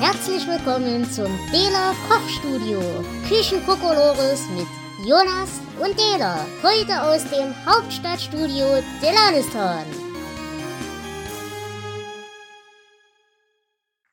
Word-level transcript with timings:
herzlich 0.00 0.46
willkommen 0.48 1.04
zum 1.10 1.28
Dela 1.52 1.94
Kochstudio. 2.08 2.80
Küchenkokolores 3.28 4.48
mit 4.50 4.66
Jonas 5.06 5.60
und 5.80 5.98
Dela. 5.98 6.44
Heute 6.62 7.00
aus 7.02 7.24
dem 7.30 7.54
Hauptstadtstudio 7.64 8.82
Delanistan. 9.00 9.84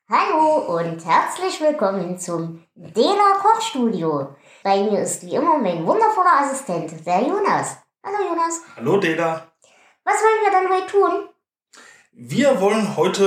Hallo 0.08 0.78
und 0.78 1.04
herzlich 1.04 1.60
willkommen 1.60 2.18
zum 2.18 2.64
Dela 2.74 3.34
Kochstudio. 3.40 4.36
Bei 4.62 4.82
mir 4.82 5.00
ist 5.00 5.24
wie 5.26 5.34
immer 5.34 5.58
mein 5.58 5.84
wundervoller 5.84 6.42
Assistent, 6.42 7.04
der 7.04 7.22
Jonas. 7.22 7.78
Hallo 8.04 8.28
Jonas. 8.28 8.60
Hallo 8.76 8.98
Dela. 8.98 9.52
Was 10.04 10.14
wollen 10.14 10.44
wir 10.44 10.50
dann 10.52 10.68
heute 10.68 10.86
tun? 10.86 11.31
Wir 12.12 12.60
wollen 12.60 12.96
heute 12.96 13.24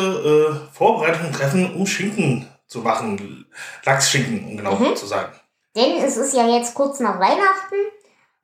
äh, 0.70 0.74
Vorbereitungen 0.76 1.34
treffen, 1.34 1.74
um 1.76 1.86
Schinken 1.86 2.48
zu 2.68 2.80
machen. 2.80 3.46
Lachsschinken, 3.84 4.48
um 4.48 4.58
genau 4.58 4.76
Mhm. 4.76 4.96
zu 4.96 5.05
sagen. 5.05 5.34
Denn 5.76 5.98
es 6.04 6.18
ist 6.18 6.34
ja 6.34 6.48
jetzt 6.48 6.73
kurz 6.73 7.00
nach 7.00 7.20
Weihnachten 7.20 7.76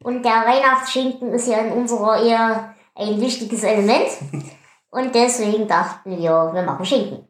und 0.04 0.24
der 0.24 0.32
Weihnachtsschinken 0.46 1.34
ist 1.34 1.48
ja 1.48 1.60
in 1.60 1.72
unserer 1.72 2.22
Ehe 2.24 2.74
ein 2.96 3.22
wichtiges 3.22 3.64
Element. 3.64 4.10
Und 4.94 5.16
deswegen 5.16 5.70
dachten 5.70 6.18
wir, 6.18 6.52
wir 6.54 6.64
machen 6.64 6.86
Schinken. 6.86 7.26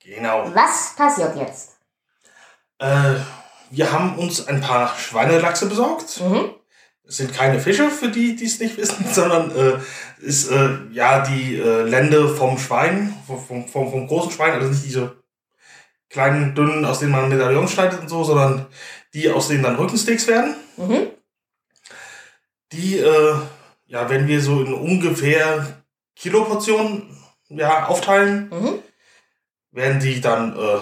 Genau. 0.00 0.48
Was 0.54 0.94
passiert 0.96 1.34
jetzt? 1.34 1.76
Äh, 2.78 3.14
wir 3.70 3.90
haben 3.90 4.16
uns 4.16 4.46
ein 4.46 4.60
paar 4.60 4.94
Schweinelachse 4.96 5.66
besorgt. 5.68 6.20
Mhm. 6.20 6.54
Es 7.08 7.16
sind 7.16 7.32
keine 7.32 7.58
Fische, 7.58 7.88
für 7.88 8.10
die, 8.10 8.36
die 8.36 8.44
es 8.44 8.60
nicht 8.60 8.76
wissen, 8.76 9.06
sondern 9.12 9.50
äh, 9.56 9.78
ist 10.20 10.50
äh, 10.50 10.68
ja 10.92 11.20
die 11.20 11.56
äh, 11.56 11.82
Lende 11.82 12.28
vom 12.28 12.58
Schwein, 12.58 13.14
vom, 13.26 13.66
vom, 13.66 13.90
vom, 13.90 14.06
großen 14.06 14.30
Schwein, 14.30 14.52
also 14.52 14.68
nicht 14.68 14.84
diese 14.84 15.16
kleinen, 16.10 16.54
dünnen, 16.54 16.84
aus 16.84 17.00
denen 17.00 17.12
man 17.12 17.30
Medaillons 17.30 17.72
schneidet 17.72 18.00
und 18.00 18.08
so, 18.08 18.24
sondern 18.24 18.66
die, 19.14 19.30
aus 19.30 19.48
denen 19.48 19.62
dann 19.62 19.76
Rückensteaks 19.76 20.26
werden. 20.26 20.54
Mhm. 20.76 21.08
Die, 22.72 22.98
äh, 22.98 23.34
ja, 23.86 24.10
wenn 24.10 24.28
wir 24.28 24.42
so 24.42 24.62
in 24.62 24.74
ungefähr 24.74 25.82
Kiloportionen 26.14 27.16
ja, 27.48 27.86
aufteilen, 27.86 28.50
Mhm. 28.50 28.82
werden 29.70 30.00
die 30.00 30.20
dann 30.20 30.54
äh, 30.58 30.78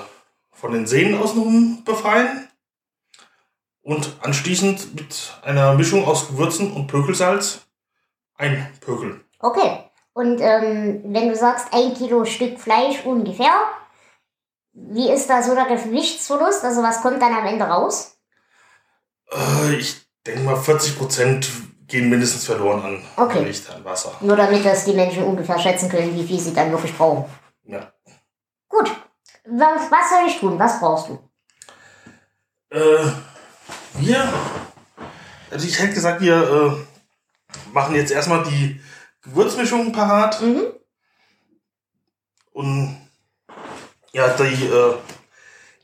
von 0.50 0.72
den 0.72 0.87
Sehnen 0.87 1.20
außenrum 1.20 1.84
befreien 1.84 2.45
und 3.87 4.17
anschließend 4.20 4.97
mit 4.97 5.33
einer 5.42 5.75
Mischung 5.75 6.05
aus 6.06 6.27
Gewürzen 6.27 6.73
und 6.73 6.89
Pökelsalz 6.89 7.61
einpökeln. 8.34 9.25
Okay. 9.39 9.78
Und 10.12 10.41
ähm, 10.41 11.03
wenn 11.05 11.28
du 11.28 11.37
sagst, 11.37 11.69
ein 11.73 11.95
Kilo 11.95 12.25
Stück 12.25 12.59
Fleisch 12.59 13.05
ungefähr, 13.05 13.53
wie 14.73 15.09
ist 15.09 15.31
da 15.31 15.41
so 15.41 15.55
der 15.55 15.67
Gewichtsverlust? 15.67 16.65
Also 16.65 16.83
was 16.83 17.01
kommt 17.01 17.23
dann 17.23 17.33
am 17.33 17.47
Ende 17.47 17.65
raus? 17.65 18.19
Äh, 19.31 19.77
ich 19.77 20.05
denke 20.27 20.41
mal, 20.41 20.56
40% 20.56 21.47
gehen 21.87 22.11
mindestens 22.11 22.45
verloren 22.45 22.83
an 22.83 23.05
Okay. 23.17 23.45
Gewicht, 23.45 23.71
an 23.71 23.84
Wasser. 23.84 24.17
Nur 24.21 24.37
damit 24.37 24.65
das 24.65 24.84
die 24.84 24.95
Menschen 24.95 25.23
ungefähr 25.23 25.61
schätzen 25.61 25.89
können, 25.89 26.12
wie 26.17 26.27
viel 26.27 26.41
sie 26.41 26.55
dann 26.55 26.73
wirklich 26.73 26.97
brauchen. 26.97 27.25
Ja. 27.62 27.93
Gut. 28.69 28.91
Was, 29.45 29.91
was 29.93 30.11
soll 30.11 30.27
ich 30.27 30.41
tun? 30.41 30.59
Was 30.59 30.81
brauchst 30.81 31.09
du? 31.09 31.21
Äh, 32.71 33.06
wir, 33.98 34.33
also 35.50 35.66
ich 35.66 35.78
hätte 35.78 35.94
gesagt, 35.94 36.20
wir 36.20 36.36
äh, 36.36 37.66
machen 37.72 37.94
jetzt 37.94 38.11
erstmal 38.12 38.44
die 38.44 38.80
Gewürzmischung 39.22 39.92
parat. 39.92 40.41
Mhm. 40.42 40.66
Und 42.53 42.97
ja, 44.12 44.28
die, 44.28 44.66
äh, 44.66 44.94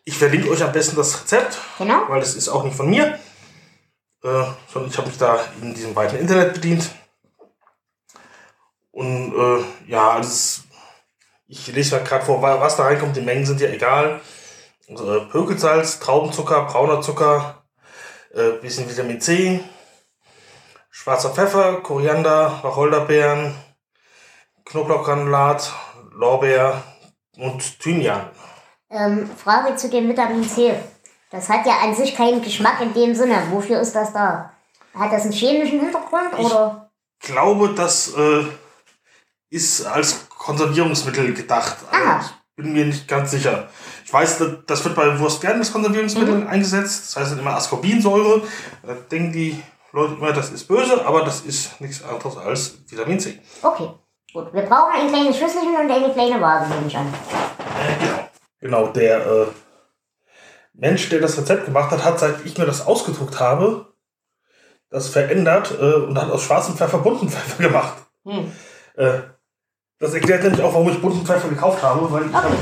ich 0.05 0.17
verlinke 0.19 0.51
euch 0.51 0.63
am 0.63 0.73
besten 0.73 0.97
das 0.97 1.23
Rezept, 1.23 1.59
Genau. 1.79 2.09
weil 2.09 2.21
das 2.21 2.35
ist 2.35 2.49
auch 2.49 2.65
nicht 2.65 2.77
von 2.77 2.89
mir, 2.89 3.19
äh, 4.25 4.45
sondern 4.73 4.91
ich 4.91 4.97
habe 4.97 5.09
mich 5.09 5.19
da 5.19 5.39
in 5.61 5.75
diesem 5.75 5.95
weiten 5.95 6.17
Internet 6.17 6.55
bedient. 6.55 6.91
Und 8.91 9.35
äh, 9.35 9.65
ja, 9.91 10.11
also 10.13 10.29
es, 10.29 10.63
ich 11.47 11.67
lese 11.69 11.97
mal 11.97 12.05
gerade 12.05 12.25
vor, 12.25 12.41
wa- 12.43 12.61
was 12.61 12.77
da 12.77 12.85
reinkommt. 12.85 13.17
Die 13.17 13.21
Mengen 13.23 13.47
sind 13.47 13.61
ja 13.61 13.69
egal. 13.69 14.21
Also, 14.89 15.15
äh, 15.17 15.21
Pökelsalz, 15.27 15.99
Traubenzucker, 16.01 16.65
brauner 16.67 17.01
Zucker, 17.01 17.62
äh, 18.35 18.53
bisschen 18.61 18.89
Vitamin 18.89 19.21
C, 19.21 19.61
schwarzer 20.91 21.31
Pfeffer, 21.31 21.81
Koriander, 21.83 22.59
Wacholderbeeren, 22.63 23.55
Knoblauchgranulat, 24.65 25.73
Lorbeer 26.13 26.83
und 27.37 27.81
Thymian. 27.81 28.31
Ähm, 28.91 29.29
Frage 29.37 29.77
zu 29.77 29.89
dem 29.89 30.09
Vitamin 30.09 30.49
C. 30.49 30.75
Das 31.31 31.49
hat 31.49 31.65
ja 31.67 31.79
an 31.83 31.95
sich 31.95 32.15
keinen 32.15 32.43
Geschmack 32.43 32.81
in 32.81 32.93
dem 32.93 33.15
Sinne. 33.15 33.47
Wofür 33.51 33.81
ist 33.81 33.95
das 33.95 34.13
da? 34.13 34.53
Hat 34.95 35.13
das 35.13 35.23
einen 35.23 35.33
chemischen 35.33 35.81
Hintergrund 35.81 36.33
Ich- 36.39 36.45
oder? 36.45 36.91
glaube, 37.21 37.73
das 37.75 38.13
äh, 38.15 38.45
ist 39.49 39.87
als 39.87 40.29
Konservierungsmittel 40.29 41.33
gedacht. 41.33 41.77
Aha. 41.91 42.21
ich 42.21 42.57
bin 42.57 42.73
mir 42.73 42.85
nicht 42.85 43.09
ganz 43.09 43.31
sicher. 43.31 43.71
Ich 44.13 44.15
weiß, 44.15 44.37
das- 44.41 44.51
das 44.67 44.85
wird 44.85 44.95
bei 44.95 45.19
Wurst 45.19 45.41
gerne 45.41 45.61
als 45.61 45.73
Konservierungsmittel 45.73 46.35
Mhm. 46.35 46.47
eingesetzt. 46.47 47.07
Das 47.07 47.17
heißt 47.17 47.33
dann 47.33 47.39
immer 47.39 47.57
Ascorbinsäure. 47.57 48.43
Da 48.87 48.93
denken 49.11 49.33
die 49.33 49.63
Leute 49.93 50.13
immer, 50.21 50.35
das 50.35 50.51
ist 50.51 50.69
böse, 50.69 51.03
aber 51.07 51.25
das 51.25 51.41
ist 51.41 51.81
nichts 51.81 52.05
anderes 52.05 52.37
als 52.37 52.75
Vitamin 52.91 53.19
C. 53.19 53.39
Okay, 53.63 53.89
gut. 54.35 54.53
Wir 54.53 54.63
brauchen 54.65 54.93
ein 55.01 55.09
kleines 55.09 55.39
Schüsselchen 55.39 55.75
und 55.81 55.91
eine 55.91 56.13
kleine 56.13 56.39
Waage, 56.43 56.69
nehme 56.69 56.87
ich 56.89 56.95
an. 56.99 57.07
Äh, 57.07 58.05
genau. 58.05 58.29
Genau, 58.85 58.93
der 58.93 59.27
äh, 59.27 59.47
Mensch, 60.75 61.09
der 61.09 61.21
das 61.23 61.39
Rezept 61.39 61.65
gemacht 61.65 61.91
hat, 61.91 62.05
hat, 62.05 62.21
seit 62.21 62.45
ich 62.45 62.59
mir 62.59 62.67
das 62.67 62.87
ausgedruckt 62.87 63.41
habe, 63.41 63.95
das 64.91 65.09
verändert 65.09 65.71
äh, 65.81 65.95
und 65.95 66.21
hat 66.21 66.31
aus 66.31 66.43
schwarzem 66.43 66.77
Pfeffer 66.77 66.99
bunten 66.99 67.31
Pfeffer 67.31 67.63
gemacht. 67.63 67.95
Hm. 68.27 68.53
Äh, 68.97 69.21
das 69.99 70.13
erklärt 70.13 70.43
nämlich 70.43 70.61
auch, 70.61 70.75
warum 70.75 70.91
ich 70.91 71.01
bunten 71.01 71.25
Pfeffer 71.25 71.49
gekauft 71.49 71.83
habe, 71.83 72.13
weil 72.13 72.25
ich 72.27 72.29
Okay. 72.35 72.45
habe 72.45 72.57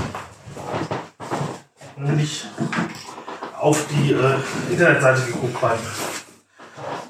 nämlich 2.00 2.46
auf 3.58 3.86
die 3.88 4.12
äh, 4.12 4.36
Internetseite 4.70 5.22
geguckt 5.26 5.60
beim 5.60 5.78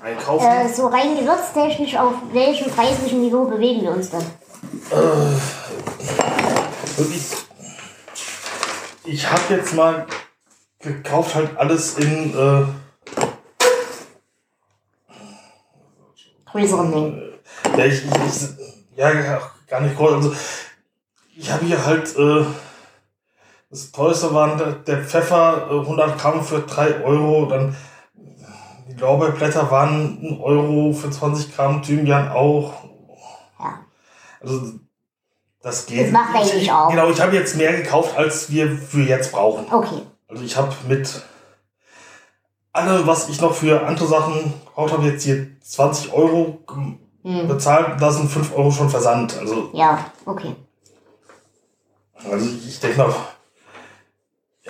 Einkaufen. 0.03 0.47
Äh, 0.47 0.69
so 0.69 0.87
rein 0.89 1.17
gewürztechnisch, 1.17 1.97
auf 1.97 2.15
welchem 2.33 2.71
preislichen 2.71 3.21
Niveau 3.21 3.45
bewegen 3.45 3.83
wir 3.83 3.93
uns 3.93 4.11
dann? 4.11 4.25
Und 6.97 7.15
ich 7.15 7.41
ich 9.05 9.31
habe 9.31 9.55
jetzt 9.55 9.75
mal 9.75 10.07
gekauft 10.79 11.35
halt 11.35 11.57
alles 11.57 11.99
in 11.99 12.33
äh, 12.37 12.65
Größeren 16.51 16.91
Mengen. 16.91 17.33
Ja, 17.77 17.85
ich, 17.85 18.05
ich, 18.05 18.97
ja, 18.97 19.41
gar 19.69 19.81
nicht 19.81 19.97
groß. 19.97 20.13
Also, 20.15 20.35
ich 21.37 21.51
habe 21.51 21.65
hier 21.65 21.85
halt, 21.85 22.17
äh, 22.17 22.45
das 23.71 23.93
teuerste 23.93 24.35
waren 24.35 24.83
der, 24.87 24.99
Pfeffer, 25.05 25.69
äh, 25.71 25.75
100 25.75 26.19
Gramm 26.19 26.43
für 26.45 26.61
3 26.61 27.05
Euro, 27.05 27.47
dann 27.47 27.77
die 28.89 28.95
Lorbeerblätter 29.01 29.71
waren 29.71 30.19
1 30.21 30.41
Euro 30.41 30.93
für 30.93 31.11
20 31.11 31.55
Gramm, 31.55 31.83
Thymian 31.83 32.29
auch. 32.31 32.73
Ja. 33.59 33.81
Also, 34.41 34.73
das 35.63 35.87
geht. 35.87 36.07
Das 36.07 36.13
macht 36.13 36.35
eigentlich 36.35 36.63
ich, 36.63 36.73
auch. 36.73 36.91
Genau, 36.91 37.11
ich 37.11 37.21
habe 37.21 37.37
jetzt 37.37 37.57
mehr 37.57 37.73
gekauft, 37.75 38.17
als 38.17 38.51
wir 38.51 38.77
für 38.77 39.03
jetzt 39.03 39.31
brauchen. 39.31 39.67
Okay. 39.73 40.03
Also 40.27 40.43
ich 40.45 40.57
habe 40.57 40.73
mit 40.89 41.23
allem, 42.73 43.07
was 43.07 43.29
ich 43.29 43.41
noch 43.41 43.53
für 43.55 43.87
andere 43.87 44.07
Sachen 44.07 44.55
gebraucht 44.65 44.93
habe, 44.93 45.07
jetzt 45.07 45.25
hier 45.25 45.47
20 45.61 46.13
Euro 46.13 46.59
Hm. 47.23 47.49
bezahlt. 47.49 48.01
Da 48.01 48.11
sind 48.11 48.31
5 48.31 48.57
Euro 48.57 48.71
schon 48.71 48.89
Versand. 48.89 49.37
Also, 49.39 49.71
Ja, 49.75 50.07
okay. 50.25 50.57
also 52.31 52.49
ich 52.67 52.81
denke 52.81 52.99
mal, 52.99 53.15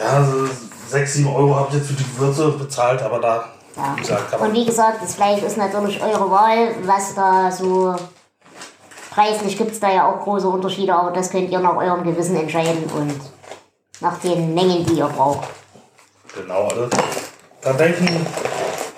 ja, 0.01 0.25
so 0.25 0.47
6, 0.89 1.13
7 1.15 1.29
Euro 1.35 1.55
habe 1.57 1.69
ich 1.71 1.75
jetzt 1.77 1.87
für 1.89 1.95
die 1.95 2.05
Gewürze 2.05 2.49
bezahlt, 2.51 3.01
aber 3.03 3.21
da, 3.21 3.45
Ja. 3.77 3.95
wie 3.97 4.01
gesagt, 4.01 4.41
Und 4.41 4.53
wie 4.55 4.65
gesagt, 4.67 5.03
das 5.03 5.15
Fleisch 5.15 5.43
ist 5.43 5.57
natürlich 5.57 6.03
eure 6.03 6.31
Wahl. 6.31 6.75
Was 6.85 7.15
da 7.15 7.51
so 7.53 7.95
preislich 9.11 9.57
gibt 9.57 9.73
es 9.73 9.81
da 9.81 9.91
ja 9.91 10.09
auch 10.09 10.21
große 10.25 10.49
Unterschiede, 10.49 10.95
aber 10.95 11.11
das 11.13 11.31
könnt 11.31 11.51
ihr 11.51 11.61
nach 11.61 11.77
eurem 11.77 12.03
Gewissen 12.05 12.37
entscheiden 12.37 12.85
und 12.97 13.21
nach 14.01 14.19
den 14.19 14.55
Mengen, 14.55 14.85
die 14.87 14.95
ihr 14.95 15.07
braucht. 15.07 15.49
Genau, 16.35 16.65
also 16.69 16.89
da 17.61 17.73
denken, 17.73 18.27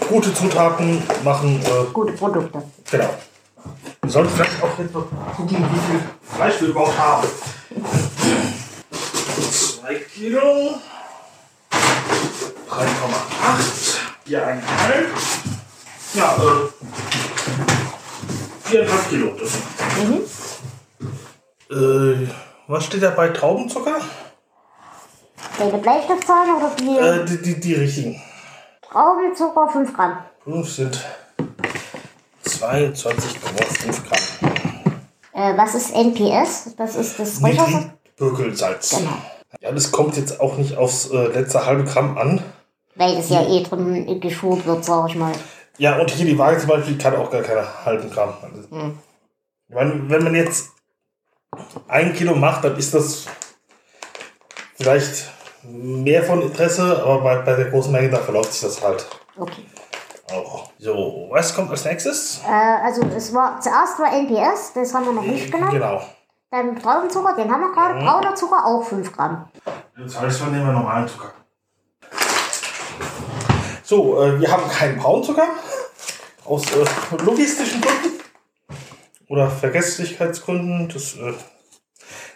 gute 0.08 0.32
Zutaten 0.34 1.02
machen, 1.24 1.60
äh, 1.64 1.90
Gute 1.92 2.12
Produkte. 2.12 2.62
genau. 2.90 3.10
Wir 4.02 4.10
sollten 4.10 4.30
vielleicht 4.30 4.62
auch 4.62 4.78
jetzt 4.78 4.92
mal 4.94 5.04
gucken, 5.36 5.48
wie 5.56 5.92
viel 5.92 6.00
Fleisch 6.36 6.60
wir 6.60 6.68
überhaupt 6.68 6.98
haben. 6.98 7.28
2 9.80 9.94
Kilo. 10.14 10.40
3,8. 12.72 13.98
Hier 14.24 14.46
eineinhalb. 14.46 15.08
Ja, 16.14 16.36
äh. 16.36 16.68
4,5 18.70 19.08
Kilo 19.10 19.30
dürfen. 19.36 19.62
Mhm. 20.00 20.22
Äh, 21.70 22.28
was 22.68 22.84
steht 22.86 23.02
da 23.02 23.10
bei 23.10 23.28
Traubenzucker? 23.28 23.96
Deine 25.58 25.78
Bleistiftzahlen 25.78 26.56
oder 26.56 26.70
die 26.78 26.96
Äh, 26.96 27.24
die, 27.26 27.42
die, 27.42 27.60
die 27.60 27.74
richtigen. 27.74 28.22
Traubenzucker 28.90 29.68
5 29.68 29.92
Gramm? 29.94 30.18
5 30.44 30.70
sind 30.70 31.04
22,5 32.46 34.02
Gramm. 34.08 34.92
Äh, 35.34 35.56
was 35.58 35.74
ist 35.74 35.94
NPS? 35.94 36.74
Das 36.76 36.96
ist 36.96 37.18
das 37.18 37.42
Räuchersalz? 37.42 37.72
Nitribürgelsalz. 38.18 38.96
Genau. 38.96 39.12
Ja, 39.60 39.72
das 39.72 39.92
kommt 39.92 40.16
jetzt 40.16 40.40
auch 40.40 40.56
nicht 40.56 40.78
aufs 40.78 41.10
äh, 41.10 41.26
letzte 41.26 41.66
halbe 41.66 41.84
Gramm 41.84 42.16
an. 42.16 42.42
Weil 42.94 43.16
das 43.16 43.28
ja 43.30 43.42
eh 43.42 43.62
drin 43.62 44.20
geschult 44.20 44.66
wird, 44.66 44.84
sag 44.84 45.08
ich 45.08 45.16
mal. 45.16 45.32
Ja, 45.78 45.98
und 45.98 46.10
hier 46.10 46.26
die 46.26 46.38
Waage 46.38 46.58
zum 46.58 46.68
Beispiel 46.68 46.98
kann 46.98 47.16
auch 47.16 47.30
gar 47.30 47.42
keine 47.42 47.66
halben 47.84 48.10
Gramm. 48.10 48.34
Also, 48.42 48.70
Hm. 48.70 48.98
ich 49.68 49.74
meine, 49.74 50.10
wenn 50.10 50.24
man 50.24 50.34
jetzt 50.34 50.70
ein 51.88 52.12
Kilo 52.12 52.34
macht, 52.34 52.64
dann 52.64 52.76
ist 52.76 52.92
das 52.94 53.26
vielleicht 54.74 55.30
mehr 55.62 56.22
von 56.24 56.42
Interesse, 56.42 57.02
aber 57.02 57.20
bei, 57.22 57.36
bei 57.36 57.54
der 57.54 57.70
großen 57.70 57.92
Menge, 57.92 58.10
da 58.10 58.18
verläuft 58.18 58.52
sich 58.52 58.62
das 58.62 58.82
halt 58.82 59.06
Okay. 59.38 59.64
auch. 60.32 60.70
So, 60.78 61.28
was 61.30 61.54
kommt 61.54 61.70
als 61.70 61.84
nächstes? 61.84 62.42
Äh, 62.46 62.50
also 62.84 63.02
es 63.16 63.32
war 63.32 63.60
zuerst 63.60 63.98
war 63.98 64.12
NPS, 64.12 64.72
das 64.74 64.92
haben 64.94 65.06
wir 65.06 65.12
noch 65.12 65.22
nicht 65.22 65.50
genommen. 65.50 65.70
Genau. 65.72 66.02
Dann 66.50 66.78
Traubenzucker, 66.78 67.34
den 67.34 67.50
haben 67.50 67.60
wir 67.62 67.72
gerade. 67.72 68.04
Brauner 68.04 68.34
Zucker 68.34 68.66
auch 68.66 68.82
5 68.82 69.10
Gramm. 69.16 69.48
Jetzt 69.96 70.20
heißt, 70.20 70.44
wir 70.44 70.52
nehmen 70.52 70.72
normalen 70.72 71.08
Zucker. 71.08 71.32
So, 73.92 74.22
äh, 74.22 74.40
wir 74.40 74.50
haben 74.50 74.70
keinen 74.70 74.96
Braunzucker. 74.96 75.46
Aus 76.46 76.62
äh, 76.64 77.22
logistischen 77.26 77.82
Gründen. 77.82 78.22
Oder 79.28 79.50
Vergesslichkeitsgründen. 79.50 80.88
Das, 80.88 81.12
äh, 81.16 81.34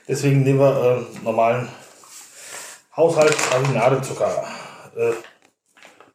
deswegen 0.06 0.43
nehmen 0.43 0.58
wir 0.58 1.06
äh, 1.08 1.25
normalen 1.25 1.70
Haushaltsarinadezucker. 2.94 4.44
Äh, 4.97 5.12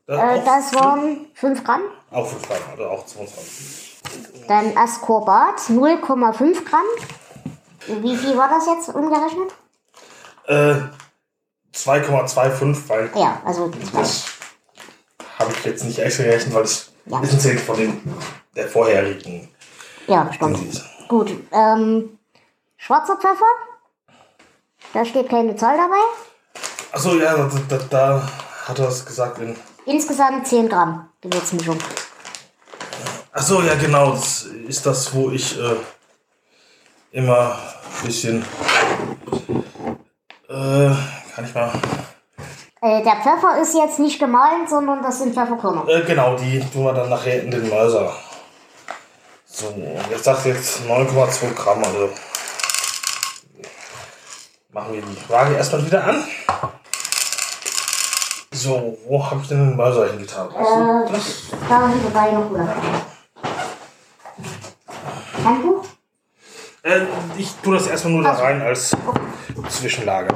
das, 0.05 0.19
Äh, 0.19 0.45
das 0.45 0.75
waren 0.75 1.25
5 1.33 1.63
Gramm. 1.63 1.81
auch 2.11 2.27
5 2.27 2.47
Gramm, 2.47 2.57
also 2.69 2.83
auch 2.85 3.05
22. 3.07 3.99
Dann 4.47 4.77
Ascorbat 4.77 5.59
0,5 5.61 6.65
Gramm. 6.65 6.85
Wie 8.03 8.15
viel 8.15 8.37
war 8.37 8.47
das 8.47 8.67
jetzt 8.67 8.95
umgerechnet? 8.95 9.55
Äh, 10.45 10.75
2,25, 11.73 12.89
weil 12.89 13.09
Ja, 13.15 13.41
also 13.43 13.71
das 13.91 14.25
habe 15.41 15.51
ich 15.51 15.65
jetzt 15.65 15.83
nicht 15.83 15.99
extra 15.99 16.23
gerechnet, 16.23 16.53
weil 16.53 16.63
es 16.63 16.91
Ja. 17.05 17.17
ein 17.17 17.21
bisschen 17.21 17.39
zählt 17.39 17.59
von 17.59 17.77
dem, 17.77 18.01
der 18.55 18.67
vorherigen 18.67 19.49
ja, 20.07 20.31
stimmt. 20.33 20.83
Gut. 21.07 21.31
Ähm, 21.51 22.17
schwarzer 22.77 23.15
Pfeffer. 23.17 23.45
Da 24.93 25.05
steht 25.05 25.29
keine 25.29 25.55
Zahl 25.55 25.77
dabei. 25.77 26.01
Achso, 26.91 27.13
ja, 27.15 27.35
da, 27.37 27.49
da, 27.69 27.77
da 27.89 28.29
hat 28.65 28.79
er 28.79 28.87
es 28.89 29.05
gesagt 29.05 29.37
in. 29.39 29.55
Insgesamt 29.85 30.47
10 30.47 30.69
Gramm 30.69 31.07
Gewürzmischung. 31.21 31.77
Achso, 33.31 33.61
ja, 33.61 33.75
genau. 33.75 34.11
Das 34.11 34.43
ist 34.67 34.85
das, 34.85 35.13
wo 35.13 35.29
ich 35.31 35.57
äh, 35.57 35.75
immer 37.11 37.57
ein 37.99 38.05
bisschen. 38.05 38.43
Äh, 40.49 40.89
kann 41.35 41.45
ich 41.45 41.53
mal. 41.53 41.71
Äh, 42.83 43.03
der 43.03 43.17
Pfeffer 43.17 43.61
ist 43.61 43.75
jetzt 43.75 43.99
nicht 43.99 44.19
gemahlen, 44.19 44.67
sondern 44.67 45.03
das 45.03 45.19
sind 45.19 45.35
Pfefferkörner. 45.35 45.87
Äh, 45.87 46.01
genau, 46.01 46.35
die 46.35 46.59
tun 46.59 46.85
wir 46.85 46.93
dann 46.93 47.09
nachher 47.09 47.43
in 47.43 47.51
den 47.51 47.69
Mörser. 47.69 48.11
So, 49.45 49.71
jetzt 50.09 50.23
sagt 50.23 50.45
jetzt 50.47 50.81
9,2 50.87 51.53
Gramm, 51.53 51.83
also. 51.83 52.09
Machen 54.71 54.93
wir 54.93 55.01
die 55.03 55.29
Waage 55.29 55.53
erstmal 55.53 55.85
wieder 55.85 56.03
an. 56.03 56.23
So, 58.51 58.97
wo 59.07 59.29
habe 59.29 59.41
ich 59.43 59.47
denn 59.49 59.59
den 59.59 59.75
Mörser 59.75 60.09
hingetan? 60.11 60.49
Äh, 60.49 61.11
da 61.69 61.87
hinten 61.87 62.11
bei 62.11 62.31
noch 62.31 62.49
oder? 62.49 62.75
Handbuch? 65.45 65.85
Äh, 66.81 67.01
ich 67.37 67.53
tue 67.61 67.75
das 67.75 67.85
erstmal 67.85 68.13
nur 68.13 68.23
da 68.23 68.31
rein 68.31 68.59
als 68.63 68.95
Zwischenlage. 69.69 70.29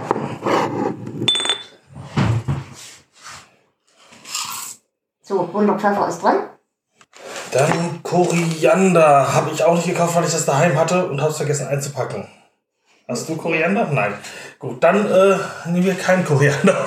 So, 5.35 5.41
100 5.41 5.81
Pfeffer 5.81 6.07
ist 6.07 6.23
drin. 6.23 6.43
Dann 7.51 8.01
Koriander. 8.03 9.33
Habe 9.33 9.51
ich 9.51 9.61
auch 9.65 9.75
nicht 9.75 9.85
gekauft, 9.87 10.15
weil 10.15 10.23
ich 10.23 10.31
das 10.31 10.45
daheim 10.45 10.79
hatte 10.79 11.07
und 11.07 11.19
habe 11.19 11.31
es 11.31 11.35
vergessen 11.35 11.67
einzupacken. 11.67 12.25
Hast 13.05 13.27
du 13.27 13.35
Koriander? 13.35 13.85
Nein. 13.91 14.13
Gut, 14.59 14.81
dann 14.81 15.05
äh, 15.05 15.37
nehmen 15.65 15.83
wir 15.83 15.95
keinen 15.95 16.23
Koriander. 16.23 16.77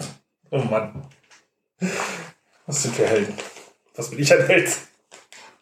oh 0.52 0.58
Mann. 0.58 1.08
Was 2.66 2.84
sind 2.84 2.96
wir 2.96 3.08
Helden? 3.08 3.36
Was 3.96 4.10
bin 4.10 4.20
ich 4.20 4.32
ein 4.32 4.46
Held? 4.46 4.76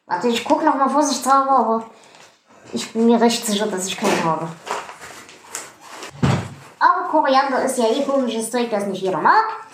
Warte, 0.04 0.28
ich 0.28 0.44
gucke 0.44 0.66
noch 0.66 0.74
mal 0.74 0.90
vorsichtshalber, 0.90 1.52
aber 1.52 1.86
ich 2.74 2.92
bin 2.92 3.06
mir 3.06 3.18
recht 3.18 3.46
sicher, 3.46 3.66
dass 3.66 3.86
ich 3.86 3.96
keinen 3.96 4.22
habe. 4.22 4.46
Aber 6.78 7.08
Koriander 7.08 7.64
ist 7.64 7.78
ja 7.78 7.86
eh 7.86 8.04
komisches 8.04 8.50
Zeug, 8.50 8.68
das 8.70 8.84
nicht 8.84 9.00
jeder 9.00 9.22
mag. 9.22 9.65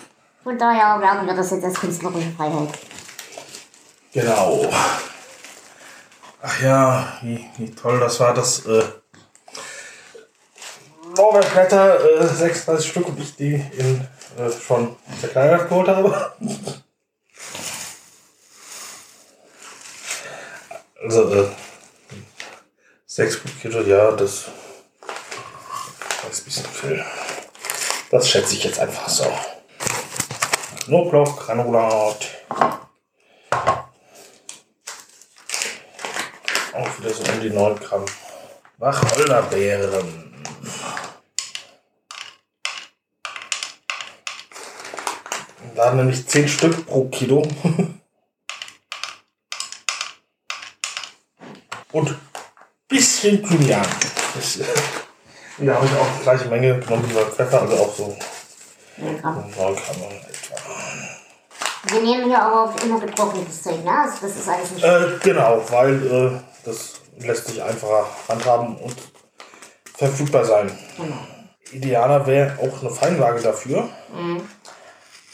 Von 0.43 0.57
daher 0.57 0.99
werden 0.99 1.25
wir 1.25 1.33
das 1.33 1.51
jetzt 1.51 1.63
als 1.63 1.79
künstlerische 1.79 2.31
Freiheit. 2.31 2.69
Genau. 4.11 4.69
Ach 6.41 6.61
ja, 6.61 7.17
wie, 7.21 7.49
wie 7.57 7.71
toll 7.71 7.99
das 7.99 8.19
war, 8.19 8.33
das 8.33 8.65
äh, 8.65 8.83
Lorbeerblätter, 11.15 12.21
äh, 12.21 12.27
36 12.27 12.89
Stück 12.89 13.07
und 13.07 13.19
ich 13.19 13.35
die 13.35 13.53
in 13.77 14.07
äh, 14.37 14.51
schon 14.51 14.95
zerkleinert 15.19 15.69
geholt 15.69 15.87
habe. 15.87 16.33
Also, 21.05 21.33
äh, 21.33 21.49
6 23.07 23.41
Kilo, 23.61 23.81
ja, 23.81 24.11
das 24.11 24.31
ist 24.31 24.47
ein 26.23 26.45
bisschen 26.45 26.65
viel. 26.65 27.05
Das 28.09 28.29
schätze 28.29 28.55
ich 28.55 28.63
jetzt 28.63 28.79
einfach 28.79 29.09
so. 29.09 29.25
Knoblauch, 30.85 31.45
Granulat. 31.45 32.29
Auch 36.73 36.99
wieder 36.99 37.13
so 37.13 37.23
um 37.23 37.39
die 37.41 37.49
9 37.49 37.79
Gramm. 37.79 38.05
Wacholderbeeren. 38.79 40.33
Da 45.75 45.93
nämlich 45.93 46.27
10 46.27 46.49
Stück 46.49 46.85
pro 46.85 47.05
Kilo. 47.05 47.47
Und 51.93 52.15
bisschen 52.89 53.41
Thymian. 53.47 53.87
Das, 54.35 54.59
Hier 55.57 55.73
habe 55.73 55.85
ich 55.85 55.93
auch 55.93 56.07
die 56.17 56.23
gleiche 56.23 56.49
Menge 56.49 56.79
genommen 56.79 57.09
wie 57.09 57.13
beim 57.13 57.31
Pfeffer, 57.31 57.61
also 57.61 57.75
auch 57.77 57.95
so 57.95 58.17
9 58.97 59.21
Gramm 59.21 59.41
etwa. 59.53 60.72
Wir 61.85 62.01
nehmen 62.01 62.25
hier 62.25 62.41
aber 62.41 62.63
auch 62.63 62.83
immer 62.83 62.99
getrocknetes 62.99 63.61
Zeug, 63.63 63.83
ne? 63.83 63.91
Also 63.91 64.15
das 64.21 64.35
ist 64.37 64.47
alles 64.49 64.71
nicht. 64.71 64.83
Äh, 64.83 65.19
genau, 65.21 65.61
weil 65.69 66.05
äh, 66.07 66.39
das 66.65 66.93
lässt 67.19 67.47
sich 67.47 67.61
einfacher 67.61 68.05
handhaben 68.29 68.77
und 68.77 68.95
verfügbar 69.97 70.45
sein. 70.45 70.71
Idealer 71.71 72.25
wäre 72.25 72.57
auch 72.59 72.81
eine 72.81 72.89
Feinwaage 72.89 73.41
dafür. 73.41 73.89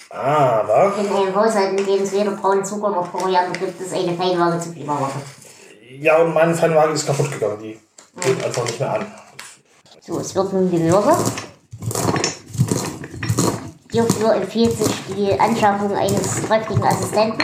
Aber, 0.09 0.93
In 0.97 1.07
einem 1.15 1.35
Haushalt, 1.35 1.79
in 1.79 1.85
dem 1.85 2.01
es 2.03 2.11
weder 2.11 2.31
braunen 2.31 2.65
Zucker 2.65 2.89
noch 2.89 3.11
Koriander 3.11 3.57
gibt, 3.59 3.79
ist 3.79 3.93
eine 3.93 4.15
Feinwaage 4.15 4.59
zu 4.59 4.71
viel 4.73 4.87
Waage. 4.87 5.11
ja, 5.99 6.17
und 6.17 6.33
meine 6.33 6.55
Feinwaage 6.55 6.93
ist 6.93 7.05
kaputt 7.05 7.31
gegangen. 7.31 7.59
Die 7.61 7.79
geht 8.21 8.43
einfach 8.43 8.63
nicht 8.65 8.79
mehr 8.79 8.93
an. 8.93 9.05
So, 10.01 10.19
es 10.19 10.33
wird 10.33 10.51
nun 10.51 10.71
Gemüse. 10.71 11.15
Hierfür 13.91 14.35
empfiehlt 14.35 14.77
sich 14.77 14.93
die 15.15 15.39
Anschaffung 15.39 15.95
eines 15.95 16.43
kräftigen 16.43 16.83
Assistenten. 16.83 17.43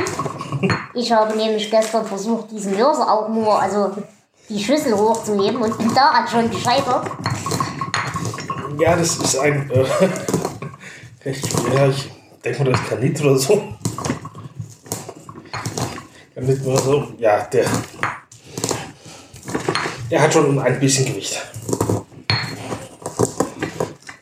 Ich 0.94 1.12
habe 1.12 1.36
nämlich 1.36 1.72
gestern 1.72 2.06
versucht, 2.06 2.52
diesen 2.52 2.78
Mörser 2.78 3.12
auch 3.12 3.30
nur, 3.30 3.60
also 3.60 3.92
die 4.50 4.64
Schüssel 4.64 4.96
hochzuheben 4.96 5.62
und 5.62 5.78
bin 5.78 5.94
daran 5.94 6.28
schon 6.28 6.52
gescheitert. 6.52 7.10
Ja, 8.80 8.96
das 8.96 9.18
ist 9.18 9.38
ein. 9.40 9.70
Äh, 9.72 9.86
recht 11.26 11.48
schwer. 11.48 11.90
Ich 11.90 12.12
denke 12.44 12.64
mal, 12.64 12.72
das 12.72 12.82
ist 12.82 12.90
Kanit 12.90 13.22
oder 13.22 13.38
so. 13.38 13.64
Kanit 16.36 16.66
oder 16.66 16.78
so. 16.78 17.08
Ja, 17.18 17.42
der. 17.46 17.66
Der 20.12 20.22
hat 20.22 20.34
schon 20.34 20.60
ein 20.60 20.80
bisschen 20.80 21.06
Gewicht. 21.06 21.42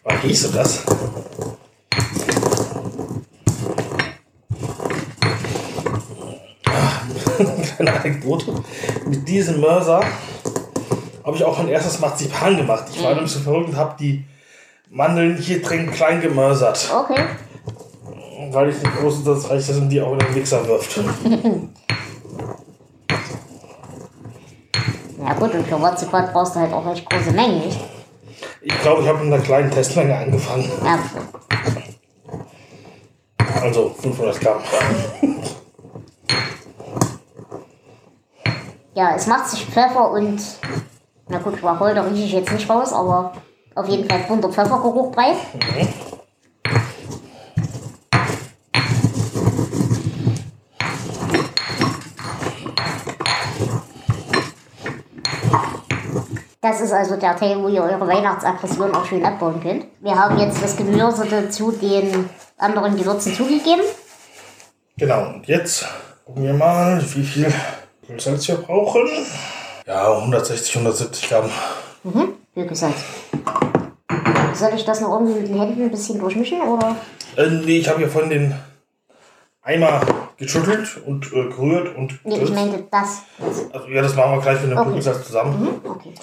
War 0.03 0.23
riechst 0.23 0.45
du 0.45 0.49
das? 0.49 0.83
Ah, 6.65 7.01
Kleine 7.83 7.99
Anekdote. 7.99 8.53
Mit 9.05 9.27
diesem 9.27 9.59
Mörser 9.59 10.01
habe 11.23 11.35
ich 11.37 11.43
auch 11.43 11.57
mein 11.57 11.69
erstes 11.69 11.99
Marzipan 11.99 12.57
gemacht. 12.57 12.85
Ich 12.93 13.03
war 13.03 13.13
nämlich 13.13 13.31
so 13.31 13.39
verrückt 13.39 13.69
und 13.69 13.77
habe 13.77 13.95
die 13.99 14.25
Mandeln 14.89 15.37
hier 15.37 15.61
drin 15.61 15.91
klein 15.91 16.21
gemörsert. 16.21 16.89
Okay. 16.93 17.21
Weil 18.51 18.69
ich 18.69 18.81
nicht 18.81 18.95
groß 18.97 19.23
das 19.23 19.49
reicht, 19.49 19.69
dass 19.69 19.79
man 19.79 19.89
die 19.89 20.01
auch 20.01 20.13
in 20.13 20.19
den 20.19 20.33
Mixer 20.33 20.65
wirft. 20.67 20.99
Ja 25.25 25.33
gut, 25.35 25.53
und 25.53 25.65
für 25.65 25.81
Watzipat 25.81 26.33
brauchst 26.33 26.55
du 26.55 26.59
halt 26.59 26.73
auch 26.73 26.85
echt 26.91 27.09
große 27.09 27.31
Mengen, 27.31 27.59
nicht? 27.65 27.79
Ich 28.61 28.81
glaube, 28.81 29.03
ich 29.03 29.07
habe 29.07 29.23
mit 29.23 29.33
einer 29.33 29.41
kleinen 29.41 29.71
Testmenge 29.71 30.17
angefangen. 30.17 30.69
Ja, 30.83 30.99
Also 33.61 33.95
500 34.01 34.41
Gramm. 34.41 34.57
ja 38.95 39.15
es 39.15 39.27
macht 39.27 39.49
sich 39.49 39.65
Pfeffer 39.65 40.11
und, 40.11 40.41
na 41.27 41.39
gut, 41.39 41.61
Wacholder 41.63 42.05
rieche 42.05 42.25
ich 42.25 42.33
jetzt 42.33 42.51
nicht 42.51 42.69
raus, 42.69 42.93
aber 42.93 43.33
auf 43.75 43.87
jeden 43.87 44.07
Fall 44.07 44.19
bunter 44.27 44.49
Pfeffergeruch 44.49 45.11
breit. 45.11 45.37
Das 56.61 56.79
ist 56.79 56.93
also 56.93 57.17
der 57.17 57.35
Teil, 57.35 57.61
wo 57.61 57.67
ihr 57.67 57.83
eure 57.83 58.07
Weihnachtsaggression 58.07 58.95
auch 58.95 59.05
schön 59.05 59.25
abbauen 59.25 59.61
könnt. 59.61 59.85
Wir 59.99 60.17
haben 60.17 60.39
jetzt 60.39 60.63
das 60.63 60.77
Gemüse 60.77 61.49
zu 61.49 61.71
den 61.71 62.29
anderen 62.57 62.95
Gewürzen 62.95 63.33
zugegeben. 63.33 63.81
Genau, 64.97 65.27
und 65.33 65.45
jetzt 65.47 65.85
gucken 66.25 66.43
wir 66.43 66.53
mal, 66.53 67.03
wie 67.15 67.23
viel 67.23 67.53
Salz 68.17 68.47
wir 68.47 68.55
brauchen. 68.55 69.07
Ja, 69.85 70.17
160, 70.17 70.75
170 70.75 71.29
Gramm. 71.29 71.49
Mhm, 72.03 72.33
Birkesalz. 72.53 72.95
Soll 74.53 74.71
ich 74.75 74.85
das 74.85 75.01
noch 75.01 75.11
irgendwie 75.19 75.39
mit 75.39 75.47
den 75.49 75.59
Händen 75.59 75.83
ein 75.83 75.91
bisschen 75.91 76.19
durchmischen 76.19 76.61
oder? 76.61 76.95
Äh, 77.37 77.47
nee, 77.47 77.77
ich 77.77 77.89
habe 77.89 78.01
ja 78.01 78.07
vorhin 78.07 78.29
den 78.29 78.55
Eimer 79.61 80.01
geschüttelt 80.37 81.01
und 81.05 81.27
äh, 81.27 81.49
gerührt 81.49 81.95
und. 81.95 82.19
Nee, 82.25 82.39
ich 82.39 82.51
meinte 82.51 82.85
das. 82.91 83.19
also, 83.41 83.87
ja, 83.87 84.01
das 84.01 84.15
machen 84.15 84.33
wir 84.33 84.41
gleich 84.41 84.61
mit 84.61 84.71
dem 84.71 84.77
Okay. 84.77 84.87
Birkelsalz 84.89 85.25
zusammen. 85.25 85.61
Mhm, 85.83 85.89
okay. 85.89 86.13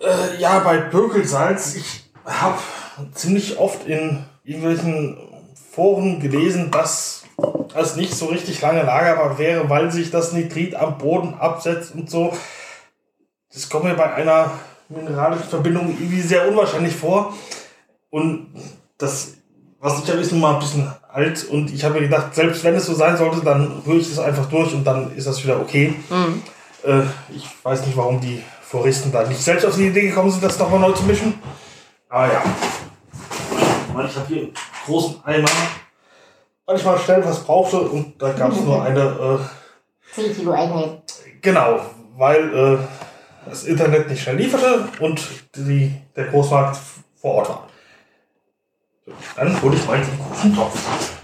Äh, 0.00 0.40
ja, 0.40 0.60
bei 0.60 0.78
Birkelsalz, 0.78 1.74
ich 1.74 2.10
habe 2.24 2.58
ziemlich 3.14 3.58
oft 3.58 3.86
in 3.86 4.24
irgendwelchen 4.44 5.18
Foren 5.72 6.20
gelesen, 6.20 6.70
dass 6.70 7.21
es 7.74 7.96
nicht 7.96 8.14
so 8.14 8.26
richtig 8.26 8.60
lange 8.60 8.82
lagerbar 8.82 9.38
wäre, 9.38 9.68
weil 9.68 9.90
sich 9.90 10.10
das 10.10 10.32
Nitrit 10.32 10.74
am 10.74 10.98
Boden 10.98 11.34
absetzt 11.34 11.94
und 11.94 12.10
so. 12.10 12.32
Das 13.52 13.68
kommt 13.68 13.84
mir 13.84 13.94
bei 13.94 14.12
einer 14.12 14.52
mineralischen 14.88 15.48
Verbindung 15.48 15.88
irgendwie 15.88 16.20
sehr 16.20 16.48
unwahrscheinlich 16.48 16.94
vor. 16.94 17.34
Und 18.10 18.48
das, 18.98 19.34
was 19.80 20.02
ich 20.02 20.10
habe, 20.10 20.20
ist 20.20 20.32
nun 20.32 20.40
mal 20.40 20.54
ein 20.54 20.60
bisschen 20.60 20.90
alt. 21.10 21.44
Und 21.44 21.72
ich 21.72 21.84
habe 21.84 21.94
mir 21.94 22.02
gedacht, 22.02 22.34
selbst 22.34 22.62
wenn 22.64 22.74
es 22.74 22.86
so 22.86 22.94
sein 22.94 23.16
sollte, 23.16 23.40
dann 23.40 23.82
rühre 23.86 23.98
ich 23.98 24.08
das 24.08 24.18
einfach 24.18 24.46
durch 24.46 24.72
und 24.74 24.84
dann 24.84 25.14
ist 25.16 25.26
das 25.26 25.42
wieder 25.42 25.60
okay. 25.60 25.94
Äh, 26.84 27.02
ich 27.34 27.46
weiß 27.62 27.86
nicht, 27.86 27.96
warum 27.96 28.20
die 28.20 28.42
Floristen 28.62 29.12
da 29.12 29.26
nicht 29.26 29.42
selbst 29.42 29.66
auf 29.66 29.76
die 29.76 29.88
Idee 29.88 30.08
gekommen 30.08 30.30
sind, 30.30 30.42
das 30.42 30.58
nochmal 30.58 30.80
neu 30.80 30.92
zu 30.92 31.04
mischen. 31.04 31.34
Aber 32.08 32.32
ja. 32.32 32.42
Ich 34.08 34.16
habe 34.16 34.26
hier 34.28 34.42
einen 34.42 34.54
großen 34.86 35.16
Eimer, 35.24 35.48
weil 36.66 36.76
ich 36.76 36.84
mal 36.84 36.98
schnell 36.98 37.24
was 37.24 37.44
brauchte 37.44 37.80
und 37.80 38.20
da 38.20 38.32
gab 38.32 38.52
es 38.52 38.60
nur 38.60 38.82
eine, 38.84 39.00
äh, 39.00 40.14
10 40.14 40.36
Kilo 40.36 40.52
Einheit. 40.52 41.02
genau, 41.40 41.80
weil 42.16 42.54
äh, 42.54 43.48
das 43.48 43.64
Internet 43.64 44.08
nicht 44.08 44.22
schnell 44.22 44.36
lieferte 44.36 44.88
und 45.00 45.20
die, 45.56 45.92
der 46.14 46.26
Großmarkt 46.26 46.78
vor 47.20 47.34
Ort 47.34 47.48
war. 47.48 47.68
Dann 49.36 49.60
hole 49.60 49.74
ich 49.74 49.86
mal 49.86 49.98
den 49.98 50.18
großen 50.18 50.54
Topf. 50.54 51.18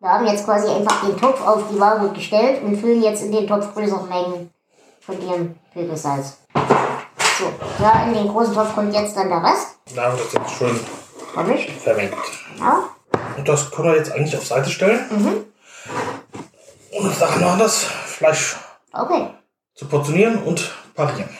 Wir 0.00 0.08
haben 0.08 0.26
jetzt 0.26 0.44
quasi 0.44 0.68
einfach 0.68 1.06
den 1.06 1.16
Topf 1.16 1.46
auf 1.46 1.64
die 1.70 1.78
Waage 1.78 2.08
gestellt 2.08 2.62
und 2.64 2.76
füllen 2.76 3.02
jetzt 3.02 3.22
in 3.22 3.30
den 3.30 3.46
Topf 3.46 3.72
größere 3.74 4.08
Mengen 4.08 4.50
von 5.00 5.18
dem 5.20 5.56
Pilgersalz. 5.72 6.38
So, 7.38 7.52
ja, 7.82 8.04
in 8.06 8.14
den 8.14 8.28
großen 8.28 8.54
Topf 8.54 8.74
kommt 8.74 8.94
jetzt 8.94 9.16
dann 9.16 9.28
der 9.28 9.42
Rest. 9.42 9.68
Da 9.94 10.04
haben 10.04 10.16
wir 10.18 10.24
das 10.24 10.32
jetzt 10.34 10.50
schön 10.58 10.80
Vermischt. 11.32 11.70
verwendet. 11.82 12.18
Ja. 12.58 12.84
Und 13.36 13.48
das 13.48 13.70
können 13.70 13.88
wir 13.92 13.96
jetzt 13.96 14.12
eigentlich 14.12 14.36
auf 14.36 14.46
Seite 14.46 14.68
stellen. 14.68 15.46
Und 16.92 17.20
dann 17.20 17.40
noch 17.40 17.58
das 17.58 17.84
Fleisch 17.84 18.56
Okay. 18.92 19.28
zu 19.74 19.86
portionieren 19.86 20.42
und 20.42 20.70
parieren. 20.94 21.30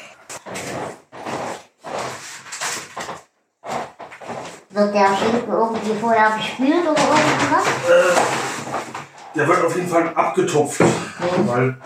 Wird 4.71 4.95
der 4.95 5.09
Schinken 5.17 5.52
irgendwie 5.52 5.95
vorher 6.00 6.31
gespült 6.37 6.83
oder 6.88 7.00
irgendwas? 7.00 7.64
Der 9.35 9.49
wird 9.49 9.64
auf 9.64 9.75
jeden 9.76 9.88
Fall 9.88 10.14
abgetupft. 10.14 10.81
Weil, 11.47 11.76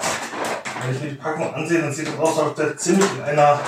wenn 0.87 0.95
ich 0.97 1.03
mir 1.03 1.09
die 1.11 1.15
Packung 1.17 1.55
ansehe, 1.55 1.81
dann 1.81 1.93
sieht 1.93 2.09
es 2.09 2.19
aus, 2.19 2.39
als 2.39 2.49
ob 2.49 2.57
der 2.57 2.77
ziemlich 2.77 3.07
in 3.17 3.23
einer, 3.23 3.59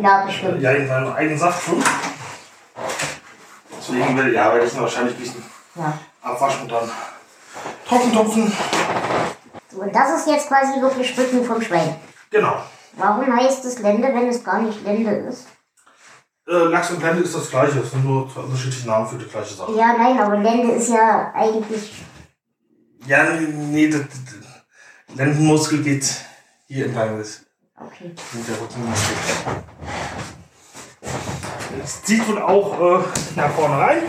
Ja, 0.00 0.24
bestimmt. 0.24 0.60
ja, 0.62 0.72
in 0.72 0.86
seinem 0.88 1.12
eigenen 1.12 1.38
Saft 1.38 1.62
schwimmt. 1.64 1.84
Deswegen 3.78 4.16
will, 4.16 4.32
ja, 4.34 4.52
werde 4.52 4.66
ich 4.66 4.74
ihn 4.74 4.80
wahrscheinlich 4.80 5.14
ein 5.14 5.20
bisschen 5.20 5.44
Ja. 5.74 5.98
abwaschen 6.22 6.62
und 6.62 6.72
dann 6.72 6.90
trocken 7.88 8.12
tupfen. 8.12 8.52
So, 9.72 9.80
und 9.82 9.94
das 9.94 10.20
ist 10.20 10.26
jetzt 10.28 10.48
quasi 10.48 10.80
wirklich 10.80 11.16
Rücken 11.18 11.44
vom 11.44 11.60
Schwein. 11.62 11.96
Genau. 12.30 12.62
Warum 12.94 13.34
heißt 13.36 13.64
es 13.64 13.78
Lende, 13.80 14.08
wenn 14.08 14.28
es 14.28 14.42
gar 14.42 14.60
nicht 14.60 14.82
Lende 14.84 15.10
ist? 15.10 15.46
Äh, 16.48 16.52
Lachs 16.54 16.90
und 16.90 17.00
Blende 17.00 17.22
ist 17.22 17.34
das 17.34 17.50
gleiche. 17.50 17.80
Es 17.80 17.90
sind 17.90 18.04
nur 18.04 18.32
zwei 18.32 18.40
unterschiedliche 18.40 18.86
Namen 18.88 19.06
für 19.06 19.16
die 19.16 19.26
gleiche 19.28 19.54
Sache. 19.54 19.72
Ja, 19.72 19.94
nein, 19.98 20.18
aber 20.18 20.38
Lende 20.38 20.72
ist 20.74 20.88
ja 20.88 21.32
eigentlich. 21.34 22.04
Ja, 23.06 23.24
nee, 23.34 23.88
der 23.88 24.00
Lendenmuskel 25.14 25.82
geht 25.82 26.04
hier 26.66 26.86
entlang 26.86 27.18
des 27.18 27.44
Okay. 27.78 28.10
mit 28.32 28.48
der 28.48 28.60
Rückenmuskel. 28.60 29.16
Es 31.84 32.02
zieht 32.04 32.26
wohl 32.26 32.40
auch 32.40 32.80
äh, 32.80 33.04
nach 33.36 33.50
vorne 33.50 33.78
rein, 33.78 34.02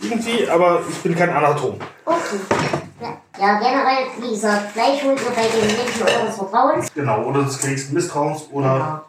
irgendwie, 0.00 0.46
aber 0.48 0.82
ich 0.88 0.98
bin 1.02 1.14
kein 1.14 1.30
Anatom. 1.30 1.78
Okay. 2.04 2.20
Ja, 3.40 3.58
generell, 3.58 4.06
wie 4.20 4.30
gesagt, 4.30 4.72
Fleisch 4.72 5.02
holt 5.02 5.18
ihr 5.20 5.30
bei 5.30 5.46
den 5.48 5.66
Menschen 5.76 6.02
eures 6.02 6.36
Vertrauens. 6.36 6.92
Genau, 6.94 7.24
oder 7.24 7.42
des 7.44 7.58
geringsten 7.60 7.94
Misstrauens 7.94 8.44
oder 8.52 8.66
Ja. 8.76 9.04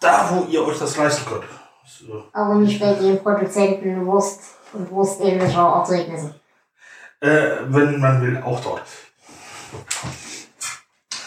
da, 0.00 0.30
wo 0.32 0.44
ihr 0.44 0.64
euch 0.64 0.78
das 0.78 0.96
leisten 0.96 1.26
könnt. 1.28 1.44
Das, 1.82 2.08
äh, 2.08 2.22
Aber 2.32 2.54
nicht 2.54 2.80
bei 2.80 2.94
den 2.94 3.20
Produzenten 3.22 4.06
Wurst 4.06 4.40
und 4.72 4.88
Wurstähnlicher 4.90 5.74
Erzeugnisse. 5.80 6.34
äh, 7.20 7.50
wenn 7.66 8.00
man 8.00 8.22
will, 8.22 8.40
auch 8.42 8.60
dort. 8.60 8.82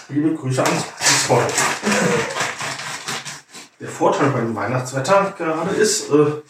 Liebe 0.09 0.33
Grüße 0.35 0.63
an 0.63 0.71
Spot. 1.01 1.41
Der 3.79 3.89
Vorteil 3.89 4.29
beim 4.29 4.55
Weihnachtswetter 4.55 5.33
gerade 5.37 5.71
ist, 5.75 6.09
äh, 6.11 6.41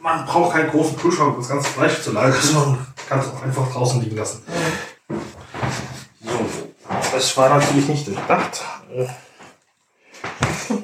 man 0.00 0.26
braucht 0.26 0.52
keinen 0.54 0.70
großen 0.70 0.96
Kühlschrank, 0.98 1.34
um 1.34 1.40
das 1.40 1.48
ganze 1.48 1.68
Fleisch 1.70 2.02
zu 2.02 2.12
lagern, 2.12 2.40
sondern 2.40 2.86
kann 3.08 3.20
es 3.20 3.28
auch 3.28 3.42
einfach 3.42 3.72
draußen 3.72 4.00
liegen 4.02 4.16
lassen. 4.16 4.42
So, 6.22 6.46
das 7.12 7.36
war 7.36 7.48
natürlich 7.48 7.88
nicht 7.88 8.06
durchdacht. 8.06 8.62
Äh, 8.92 9.06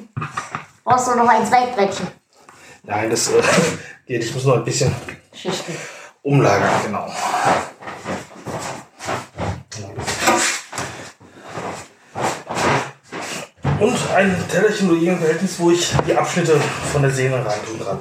Brauchst 0.83 1.07
du 1.07 1.15
noch 1.15 1.27
ein 1.27 1.45
Zweitbrettchen? 1.45 2.07
nein, 2.83 3.09
das 3.09 3.29
äh, 3.29 3.41
geht. 4.07 4.23
Ich 4.23 4.33
muss 4.33 4.45
noch 4.45 4.55
ein 4.55 4.63
bisschen 4.65 4.93
Schichten. 5.33 5.75
umlagern, 6.23 6.69
genau. 6.83 7.07
Und 13.91 14.15
ein 14.15 14.35
Tellerchen 14.49 14.89
oder 14.89 14.97
irgendein 14.97 15.19
Verhältnis, 15.19 15.59
wo 15.59 15.69
ich 15.71 15.93
die 16.07 16.15
Abschnitte 16.15 16.55
von 16.91 17.01
der 17.01 17.11
Sehne 17.11 17.35
reintun 17.45 17.79
kann. 17.85 17.99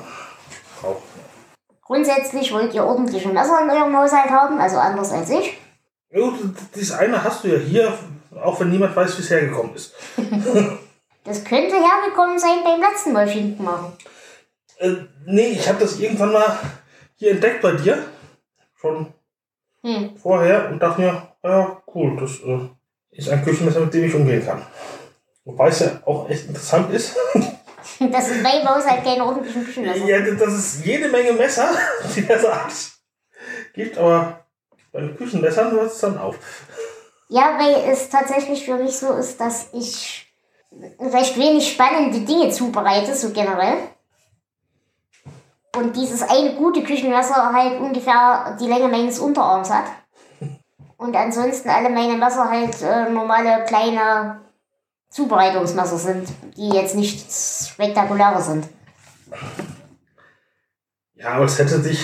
Auch. 0.83 1.03
Grundsätzlich 1.83 2.53
wollt 2.53 2.73
ihr 2.75 2.85
ordentliche 2.85 3.29
Messer 3.29 3.61
in 3.63 3.71
eurem 3.71 3.97
Haushalt 3.97 4.31
haben, 4.31 4.61
also 4.61 4.77
anders 4.79 5.11
als 5.11 5.31
ich. 5.31 5.59
Ja, 6.11 6.21
das 6.77 6.93
eine 6.93 7.25
hast 7.25 7.43
du 7.43 7.49
ja 7.49 7.59
hier, 7.59 7.93
auch 8.41 8.61
wenn 8.61 8.71
niemand 8.71 8.95
weiß, 8.95 9.19
wie 9.19 9.23
es 9.23 9.31
hergekommen 9.31 9.75
ist. 9.75 9.95
Das 11.23 11.45
könnte 11.45 11.77
hergekommen 11.77 12.39
sein 12.39 12.65
beim 12.65 12.81
letzten 12.81 13.13
Mal 13.13 13.29
Schinken 13.29 13.63
machen. 13.63 13.93
Äh, 14.79 14.93
nee, 15.27 15.49
ich 15.49 15.69
habe 15.69 15.79
das 15.79 15.99
irgendwann 16.01 16.33
mal 16.33 16.59
hier 17.17 17.33
entdeckt 17.33 17.61
bei 17.61 17.73
dir. 17.73 17.99
Schon 18.75 19.13
Hm. 19.85 20.17
vorher 20.17 20.71
und 20.71 20.79
dachte 20.83 21.03
mir, 21.03 21.29
ja, 21.45 21.83
cool, 21.95 22.17
das 22.19 22.41
äh, 22.41 22.69
ist 23.11 23.29
ein 23.29 23.45
Küchenmesser, 23.45 23.81
mit 23.81 23.93
dem 23.93 24.05
ich 24.05 24.15
umgehen 24.15 24.45
kann. 24.45 24.63
Wobei 25.51 25.69
es 25.69 25.81
ja 25.81 26.01
auch 26.07 26.29
echt 26.29 26.47
interessant 26.47 26.93
ist. 26.93 27.17
Das 27.99 28.29
ist 28.29 28.43
beim 28.43 28.67
Haushalt 28.67 29.05
keine 29.05 29.25
ordentlichen 29.25 29.65
Küchenmesser. 29.65 30.07
ja, 30.07 30.21
dass 30.21 30.53
es 30.53 30.85
jede 30.85 31.09
Menge 31.09 31.33
Messer 31.33 31.69
diverser 32.17 32.53
Art 32.53 32.73
gibt, 33.75 33.99
aber 33.99 34.45
Bei 34.93 35.01
den 35.01 35.17
Küchenmessern 35.17 35.71
hört 35.73 35.91
es 35.91 35.99
dann 35.99 36.17
auf. 36.19 36.37
Ja, 37.29 37.59
weil 37.59 37.91
es 37.91 38.09
tatsächlich 38.09 38.65
für 38.65 38.77
mich 38.77 38.97
so 38.97 39.15
ist, 39.15 39.41
dass 39.41 39.69
ich 39.73 40.27
recht 40.99 41.37
wenig 41.39 41.71
spannende 41.73 42.21
Dinge 42.21 42.51
zubereite, 42.51 43.15
so 43.15 43.31
generell. 43.31 43.79
Und 45.77 45.95
dieses 45.97 46.23
eine 46.23 46.55
gute 46.55 46.83
Küchenmesser 46.83 47.53
halt 47.53 47.81
ungefähr 47.81 48.57
die 48.61 48.67
Länge 48.67 48.89
meines 48.89 49.19
Unterarms 49.19 49.71
hat. 49.71 49.85
Und 50.97 51.17
ansonsten 51.17 51.69
alle 51.69 51.91
meine 51.91 52.17
Messer 52.17 52.49
halt 52.51 52.81
äh, 52.83 53.11
normale 53.11 53.65
kleine 53.65 54.41
Zubereitungsmesser 55.11 55.99
sind, 55.99 56.29
die 56.57 56.69
jetzt 56.71 56.95
nicht 56.95 57.31
spektakulärer 57.31 58.41
sind. 58.41 58.69
Ja, 61.15 61.33
aber 61.35 61.45
es 61.45 61.59
hätte 61.59 61.81
dich 61.81 61.99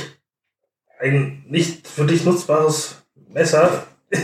ein 0.99 1.45
nicht 1.49 1.87
für 1.87 2.05
dich 2.05 2.25
nutzbares 2.25 2.97
Messer 3.29 3.87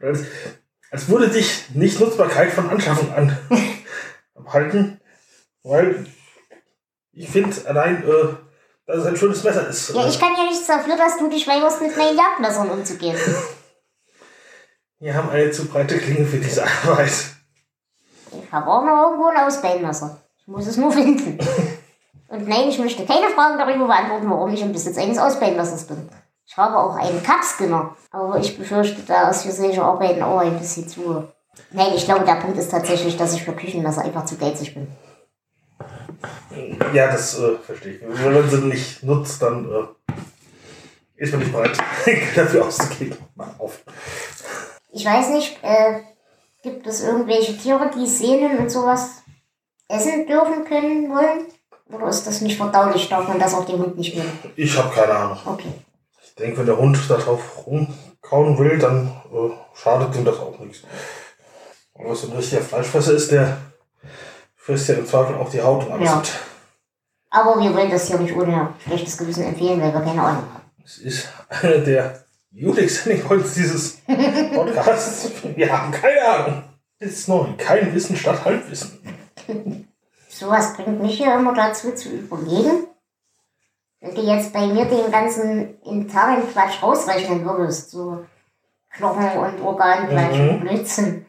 als, 0.00 1.08
würde 1.08 1.28
dich 1.28 1.70
nicht 1.74 2.00
Nutzbarkeit 2.00 2.52
von 2.52 2.70
Anschaffung 2.70 3.12
an 3.12 3.36
abhalten, 4.34 5.00
weil 5.62 6.06
ich 7.12 7.28
finde 7.28 7.56
allein, 7.66 8.02
äh, 8.02 8.34
dass 8.86 8.98
es 8.98 9.06
ein 9.06 9.16
schönes 9.16 9.42
Messer 9.42 9.68
ist. 9.68 9.94
Ja, 9.94 10.06
ich 10.06 10.18
kann 10.18 10.34
ja 10.36 10.44
nichts 10.44 10.66
dafür, 10.66 10.96
dass 10.96 11.18
du 11.18 11.28
dich 11.28 11.46
weigerst, 11.46 11.80
mit 11.80 11.96
meinen 11.96 12.16
Jagdmessern 12.16 12.70
umzugehen. 12.70 13.16
Wir 15.00 15.14
haben 15.14 15.30
eine 15.30 15.50
zu 15.50 15.66
breite 15.66 15.98
Klinge 15.98 16.24
für 16.24 16.38
diese 16.38 16.64
Arbeit. 16.64 17.12
Ich 18.30 18.52
habe 18.52 18.70
auch 18.70 18.84
noch 18.84 19.10
irgendwo 19.10 19.28
ein 19.28 19.44
Ausbeinmesser. 19.44 20.18
Ich 20.38 20.46
muss 20.46 20.66
es 20.66 20.76
nur 20.76 20.92
finden. 20.92 21.38
Und 22.28 22.48
nein, 22.48 22.68
ich 22.68 22.78
möchte 22.78 23.04
keine 23.04 23.28
Fragen 23.28 23.58
darüber 23.58 23.86
beantworten, 23.86 24.30
warum 24.30 24.52
ich 24.52 24.62
im 24.62 24.72
Besitz 24.72 24.98
eines 24.98 25.18
Ausbeinmessers 25.18 25.86
bin. 25.86 26.08
Ich 26.46 26.56
habe 26.56 26.76
auch 26.76 26.96
einen 26.96 27.22
Cup-Skinner, 27.22 27.96
aber 28.10 28.38
ich 28.38 28.56
befürchte, 28.58 29.02
da 29.02 29.30
ist 29.30 29.42
für 29.42 29.52
solche 29.52 29.82
Arbeiten 29.82 30.22
auch 30.22 30.38
ein 30.38 30.58
bisschen 30.58 30.88
zu. 30.88 31.24
Nein, 31.70 31.92
ich 31.94 32.04
glaube, 32.04 32.24
der 32.24 32.34
Punkt 32.34 32.58
ist 32.58 32.70
tatsächlich, 32.70 33.16
dass 33.16 33.34
ich 33.34 33.44
für 33.44 33.52
Küchenmesser 33.52 34.02
einfach 34.02 34.24
zu 34.24 34.36
geizig 34.36 34.74
bin. 34.74 34.88
Ja, 36.92 37.10
das 37.10 37.38
äh, 37.38 37.56
verstehe 37.58 37.94
ich. 37.94 38.00
Wenn 38.02 38.34
man 38.34 38.48
sie 38.48 38.58
nicht 38.58 39.02
nutzt, 39.02 39.40
dann 39.42 39.64
äh, 39.70 40.12
ist 41.16 41.32
man 41.32 41.40
nicht 41.40 41.52
bereit, 41.52 41.78
dafür 42.36 42.66
auszugeben. 42.66 43.16
Mach 43.34 43.58
auf. 43.58 43.82
Ich 44.94 45.04
weiß 45.04 45.30
nicht, 45.30 45.58
äh, 45.62 46.00
gibt 46.62 46.86
es 46.86 47.02
irgendwelche 47.02 47.58
Tiere, 47.58 47.90
die 47.94 48.06
Sehnen 48.06 48.58
und 48.58 48.70
sowas 48.70 49.22
essen 49.88 50.26
dürfen 50.26 50.64
können 50.64 51.10
wollen? 51.10 51.46
Oder 51.92 52.08
ist 52.08 52.24
das 52.26 52.40
nicht 52.40 52.56
verdaulich? 52.56 53.08
Darf 53.08 53.26
man 53.26 53.40
das 53.40 53.54
auch 53.54 53.66
dem 53.66 53.80
Hund 53.80 53.98
nicht 53.98 54.14
geben? 54.14 54.30
Ich 54.54 54.78
habe 54.78 54.94
keine 54.94 55.12
Ahnung. 55.12 55.38
Okay. 55.44 55.72
Ich 56.22 56.34
denke, 56.36 56.58
wenn 56.58 56.66
der 56.66 56.78
Hund 56.78 56.96
da 57.08 57.16
drauf 57.16 57.66
rumkauen 57.66 58.56
will, 58.56 58.78
dann 58.78 59.08
äh, 59.32 59.50
schadet 59.74 60.14
ihm 60.14 60.24
das 60.24 60.38
auch 60.38 60.56
nichts. 60.60 60.84
Und 61.94 62.08
was 62.08 62.22
so 62.22 62.30
ein 62.30 62.36
richtiger 62.36 62.62
Fleischfresser 62.62 63.14
ist, 63.14 63.32
der 63.32 63.58
frisst 64.56 64.88
ja 64.88 64.94
im 64.94 65.06
Zweifel 65.06 65.34
auch 65.36 65.50
die 65.50 65.60
Haut 65.60 65.86
und 65.86 65.92
alles. 65.92 66.08
Ja. 66.08 66.22
Aber 67.30 67.60
wir 67.60 67.74
wollen 67.74 67.90
das 67.90 68.06
hier 68.06 68.18
nicht 68.18 68.34
ohne 68.36 68.74
schlechtes 68.84 69.18
Gewissen 69.18 69.42
empfehlen, 69.42 69.80
weil 69.80 69.92
wir 69.92 70.00
keine 70.00 70.22
Ahnung 70.22 70.44
haben. 70.54 70.70
Es 70.84 70.98
ist 70.98 71.28
einer 71.48 71.78
der 71.78 72.23
Selling 72.56 73.22
Points 73.26 73.54
dieses 73.54 73.96
Podcasts. 74.54 75.30
Wir 75.56 75.72
haben 75.76 75.90
keine 75.90 76.22
Ahnung. 76.24 76.62
Das 77.00 77.10
ist 77.10 77.28
neu. 77.28 77.46
Kein 77.58 77.92
Wissen 77.94 78.16
statt 78.16 78.44
Halbwissen. 78.44 79.00
Sowas 80.28 80.74
bringt 80.76 81.02
mich 81.02 81.18
ja 81.18 81.38
immer 81.38 81.54
dazu 81.54 81.92
zu 81.92 82.10
überlegen, 82.10 82.86
wenn 84.00 84.14
du 84.14 84.20
jetzt 84.22 84.52
bei 84.52 84.66
mir 84.66 84.84
den 84.84 85.10
ganzen 85.10 85.80
internen 85.82 86.48
Quatsch 86.52 86.82
rausrechnen 86.82 87.44
würdest, 87.44 87.90
so 87.90 88.24
Knochen 88.92 89.30
und 89.38 89.60
Organfleisch 89.60 90.38
Mhm. 90.38 90.48
und 90.50 90.60
Blödsinn, 90.60 91.26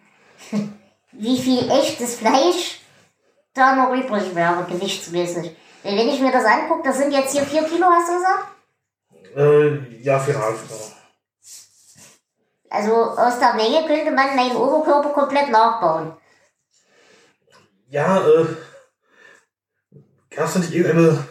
wie 1.12 1.38
viel 1.40 1.70
echtes 1.72 2.16
Fleisch 2.16 2.82
da 3.54 3.76
noch 3.76 3.94
übrig 3.96 4.36
wäre, 4.36 4.66
gewichtsmäßig. 4.70 5.56
Wenn 5.84 5.98
ich 6.10 6.20
mir 6.20 6.32
das 6.32 6.46
angucke, 6.46 6.84
das 6.84 6.98
sind 6.98 7.12
jetzt 7.12 7.32
hier 7.32 7.44
4 7.44 7.64
Kilo, 7.64 7.86
hast 7.88 8.10
du 8.10 8.16
gesagt? 8.18 8.48
Äh, 9.36 10.02
ja, 10.04 10.20
final. 10.20 10.52
Genau. 10.52 10.82
Also 12.70 12.94
aus 12.94 13.40
der 13.40 13.54
Menge 13.54 13.86
könnte 13.88 14.12
man 14.12 14.36
meinen 14.36 14.56
Oberkörper 14.56 15.10
komplett 15.10 15.50
nachbauen. 15.50 16.14
Ja, 17.90 18.18
äh, 18.18 18.46
gab 20.36 20.46
es 20.48 20.56
nicht 20.56 20.74
irgendeine 20.74 21.26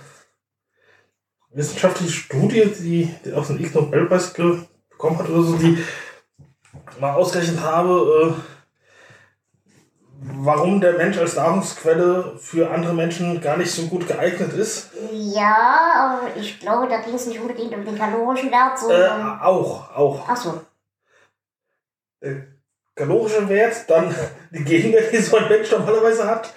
wissenschaftliche 1.50 2.12
Studie, 2.12 2.66
die, 2.78 3.14
die 3.24 3.34
auch 3.34 3.44
so 3.44 3.52
einen 3.52 3.64
Ig 3.64 3.74
Nobelpreis 3.74 4.32
bekommen 4.32 5.18
hat 5.18 5.28
oder 5.28 5.42
so, 5.42 5.56
die 5.56 5.84
mal 7.00 7.14
ausgerechnet 7.14 7.60
habe, 7.60 8.36
äh, 8.36 8.40
warum 10.36 10.80
der 10.80 10.94
Mensch 10.94 11.18
als 11.18 11.36
Nahrungsquelle 11.36 12.36
für 12.38 12.70
andere 12.70 12.94
Menschen 12.94 13.40
gar 13.40 13.56
nicht 13.56 13.70
so 13.70 13.82
gut 13.88 14.06
geeignet 14.08 14.52
ist? 14.54 14.90
Ja, 15.12 16.18
aber 16.24 16.36
ich 16.36 16.60
glaube, 16.60 16.88
da 16.88 16.98
ging 17.02 17.14
es 17.14 17.26
nicht 17.26 17.40
unbedingt 17.40 17.74
um 17.74 17.84
den 17.84 17.98
kalorischen 17.98 18.50
Wert, 18.50 18.76
Äh, 18.76 18.80
sondern... 18.80 19.40
auch, 19.40 19.94
auch. 19.94 20.28
Achso, 20.28 20.60
Der 22.24 22.46
kalorische 22.94 23.46
Wert, 23.48 23.84
dann 23.88 24.14
die 24.50 24.64
Gegenwert, 24.64 25.12
die 25.12 25.18
so 25.18 25.36
ein 25.36 25.48
Mensch 25.48 25.70
normalerweise 25.70 26.26
hat. 26.26 26.52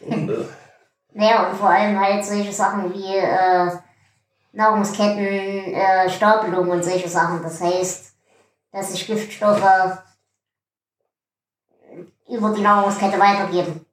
Und, 0.00 0.28
äh, 0.28 0.44
Naja, 1.12 1.48
und 1.48 1.56
vor 1.56 1.70
allem 1.70 1.98
halt 1.98 2.24
solche 2.24 2.52
Sachen 2.52 2.92
wie 2.92 3.16
äh, 3.16 3.70
Nahrungsketten, 4.52 5.74
äh, 5.74 6.10
Stapelung 6.10 6.68
und 6.68 6.82
solche 6.82 7.08
Sachen. 7.08 7.42
Das 7.42 7.60
heißt, 7.60 8.12
dass 8.72 8.92
sich 8.92 9.06
Giftstoffe 9.06 9.62
über 12.28 12.54
die 12.54 12.62
Nahrungskette 12.62 13.18
weitergeben. 13.20 13.86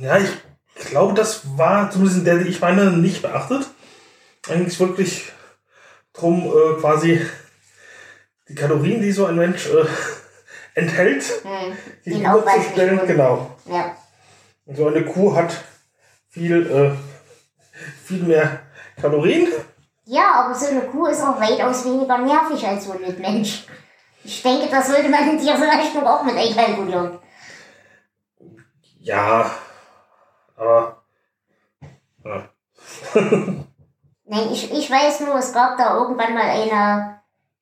Ja, 0.00 0.18
ich 0.18 0.30
glaube, 0.74 1.14
das 1.14 1.56
war 1.56 1.90
zumindest 1.90 2.18
in 2.18 2.24
der, 2.24 2.38
die 2.38 2.48
ich 2.48 2.60
meine, 2.60 2.90
nicht 2.90 3.22
beachtet. 3.22 3.68
Eigentlich 4.48 4.78
wirklich 4.80 5.32
drum, 6.12 6.46
äh, 6.46 6.80
quasi 6.80 7.20
die 8.48 8.54
Kalorien, 8.54 9.00
die 9.02 9.12
so 9.12 9.26
ein 9.26 9.36
Mensch 9.36 9.66
äh, 9.68 9.84
enthält, 10.74 11.22
Hm. 11.42 11.76
die 12.04 12.10
Den 12.10 12.26
Aufwand 12.26 12.56
überzustellen. 12.56 12.94
nicht 12.96 13.06
Genau. 13.06 13.50
Ja. 13.66 13.96
Und 14.66 14.76
so 14.76 14.86
eine 14.88 15.04
Kuh 15.04 15.34
hat 15.34 15.52
viel, 16.28 16.66
äh, 16.70 16.92
viel 18.04 18.22
mehr 18.22 18.60
Kalorien. 19.00 19.48
ja, 20.04 20.32
aber 20.44 20.54
so 20.54 20.66
eine 20.66 20.80
Kuh 20.82 21.06
ist 21.06 21.22
auch 21.22 21.40
weitaus 21.40 21.84
weniger 21.84 22.18
nervig 22.18 22.66
als 22.66 22.84
so 22.84 22.92
ein 22.92 23.00
Mitmensch. 23.00 23.66
Ich 24.24 24.42
denke, 24.42 24.68
das 24.68 24.88
sollte 24.88 25.08
man 25.08 25.30
in 25.30 25.38
dieser 25.38 25.54
Rechnung 25.60 26.06
auch 26.06 26.22
mit 26.24 26.36
einkalkulieren. 26.36 27.18
Ja, 29.00 29.50
aber. 30.56 31.02
Ja. 32.24 32.48
Nein, 34.24 34.48
ich, 34.52 34.70
ich 34.72 34.90
weiß 34.90 35.20
nur, 35.20 35.36
es 35.36 35.52
gab 35.52 35.78
da 35.78 35.96
irgendwann 35.96 36.34
mal 36.34 36.42
eine, 36.50 37.17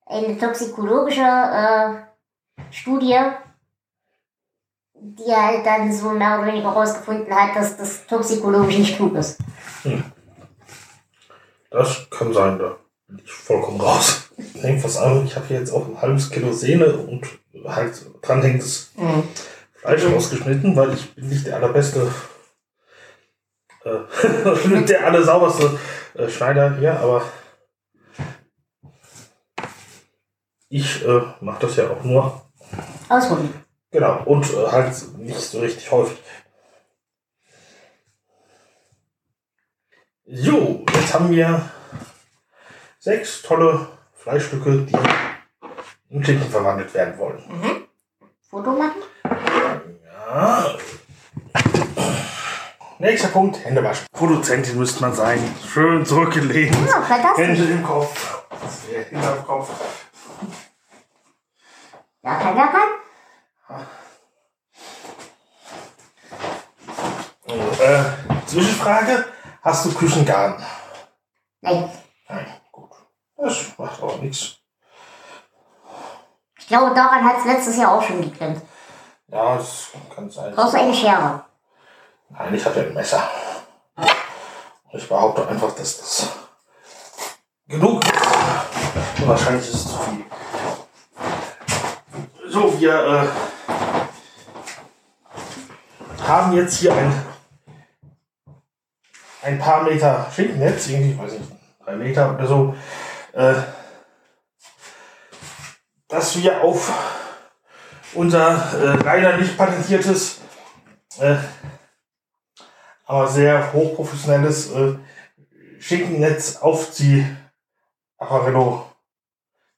eine 0.07 0.38
toxikologische 0.38 1.21
äh, 1.21 2.73
Studie, 2.73 3.19
die 4.95 5.33
halt 5.33 5.66
dann 5.66 5.92
so 5.92 6.11
mehr 6.11 6.38
oder 6.38 6.47
weniger 6.49 6.73
herausgefunden 6.73 7.35
hat, 7.35 7.57
dass 7.57 7.77
das 7.77 8.07
toxikologisch 8.07 8.79
nicht 8.79 8.97
klug 8.97 9.14
ist. 9.16 9.38
Das 11.71 12.09
kann 12.11 12.33
sein, 12.33 12.59
da 12.59 12.77
bin 13.09 13.21
ich 13.23 13.33
vollkommen 13.33 13.81
raus. 13.81 14.31
Hängt 14.61 14.83
was 14.83 14.97
an, 14.97 15.27
ich 15.27 15.37
habe 15.37 15.47
hier 15.47 15.59
jetzt 15.59 15.73
auch 15.73 15.87
ein 15.87 16.01
halbes 16.01 16.31
Kilo 16.31 16.53
Sehne 16.53 16.97
und 16.97 17.27
halt 17.66 18.07
dranhängendes 18.23 18.92
Mhm. 18.97 19.25
Fleisch 19.75 20.05
ausgeschnitten, 20.07 20.75
weil 20.75 20.95
ich 20.95 21.14
bin 21.14 21.29
nicht 21.29 21.47
der 21.47 21.57
allerbeste, 21.57 22.11
äh, 23.85 24.81
der 24.88 25.07
allersauberste 25.07 25.79
äh, 26.14 26.29
Schneider 26.29 26.77
hier, 26.77 26.99
aber 26.99 27.23
ich 30.77 31.07
äh, 31.07 31.23
mache 31.41 31.61
das 31.67 31.77
ja 31.77 31.89
auch 31.91 32.05
nur, 32.05 32.43
Ausprobieren. 33.09 33.65
genau, 33.91 34.23
und 34.25 34.45
äh, 34.53 34.67
halt 34.71 34.95
nicht 35.19 35.39
so 35.41 35.61
richtig 35.61 35.91
häufig. 35.91 36.19
Jo, 40.27 40.85
jetzt 40.93 41.15
haben 41.15 41.31
wir 41.31 41.71
sechs 42.99 43.41
tolle 43.41 43.89
Fleischstücke, 44.12 44.83
die 44.83 44.97
in 46.11 46.23
Chicken 46.23 46.51
verwandelt 46.51 46.93
werden 46.93 47.17
wollen. 47.19 47.43
Foto 48.51 48.73
machen? 48.73 49.03
Ja. 49.25 50.75
Nächster 52.99 53.29
Punkt, 53.29 53.65
Hände 53.65 53.83
waschen. 53.83 54.07
Produzentin 54.12 54.79
müsste 54.79 55.01
man 55.01 55.15
sein. 55.15 55.39
Schön 55.73 56.05
zurückgelehnt. 56.05 56.77
Ja. 56.87 57.37
Hände 57.37 57.65
im 57.65 57.83
Kopf. 57.83 58.45
Das 58.51 58.87
Jakan, 62.27 62.57
Jakan. 62.57 62.89
Äh, 67.79 68.03
Zwischenfrage. 68.47 69.27
Hast 69.62 69.85
du 69.85 69.95
Küchengarten? 69.95 70.65
Nein. 71.61 71.89
Nein, 72.29 72.61
gut. 72.73 72.91
Das 73.37 73.79
macht 73.79 74.03
auch 74.03 74.19
nichts. 74.19 74.57
Ich 76.59 76.67
glaube, 76.67 76.97
daran 76.97 77.25
hat 77.25 77.39
es 77.39 77.45
letztes 77.45 77.77
Jahr 77.77 77.93
auch 77.93 78.03
schon 78.03 78.21
geklemmt. 78.21 78.61
Ja, 79.29 79.57
das 79.57 79.91
kann 80.12 80.29
sein. 80.29 80.53
Brauchst 80.53 80.75
du 80.75 80.79
eine 80.81 80.95
Schere? 80.95 81.45
Nein, 82.31 82.55
ich 82.55 82.65
habe 82.65 82.81
ein 82.81 82.93
Messer. 82.93 83.23
Ich 84.91 85.09
behaupte 85.09 85.47
einfach, 85.47 85.73
dass 85.77 85.99
das 85.99 86.29
genug 87.69 88.05
ist. 88.05 89.21
Und 89.21 89.29
wahrscheinlich 89.29 89.69
ist 89.69 89.75
es 89.75 89.93
zu 89.93 89.99
viel. 89.99 90.25
Wir 92.79 92.93
äh, 92.93 93.27
haben 96.23 96.53
jetzt 96.55 96.79
hier 96.79 96.93
ein, 96.93 97.11
ein 99.43 99.59
paar 99.59 99.83
Meter 99.85 100.31
Schinkennetz, 100.35 100.89
irgendwie, 100.89 101.19
weiß 101.19 101.35
ich 101.35 101.41
drei 101.87 101.97
Meter 101.97 102.35
oder 102.35 102.47
so, 102.47 102.77
äh, 103.33 103.55
dass 106.09 106.37
wir 106.37 106.62
auf 106.62 106.93
unser 108.15 108.73
äh, 108.75 109.03
leider 109.03 109.39
nicht 109.39 109.57
patentiertes, 109.57 110.41
äh, 111.19 111.37
aber 113.07 113.29
sehr 113.29 113.73
hochprofessionelles 113.73 114.73
äh, 114.73 114.99
Schinkennetz 115.79 116.57
auf 116.57 116.95
die 116.95 117.25
Apparello 118.19 118.91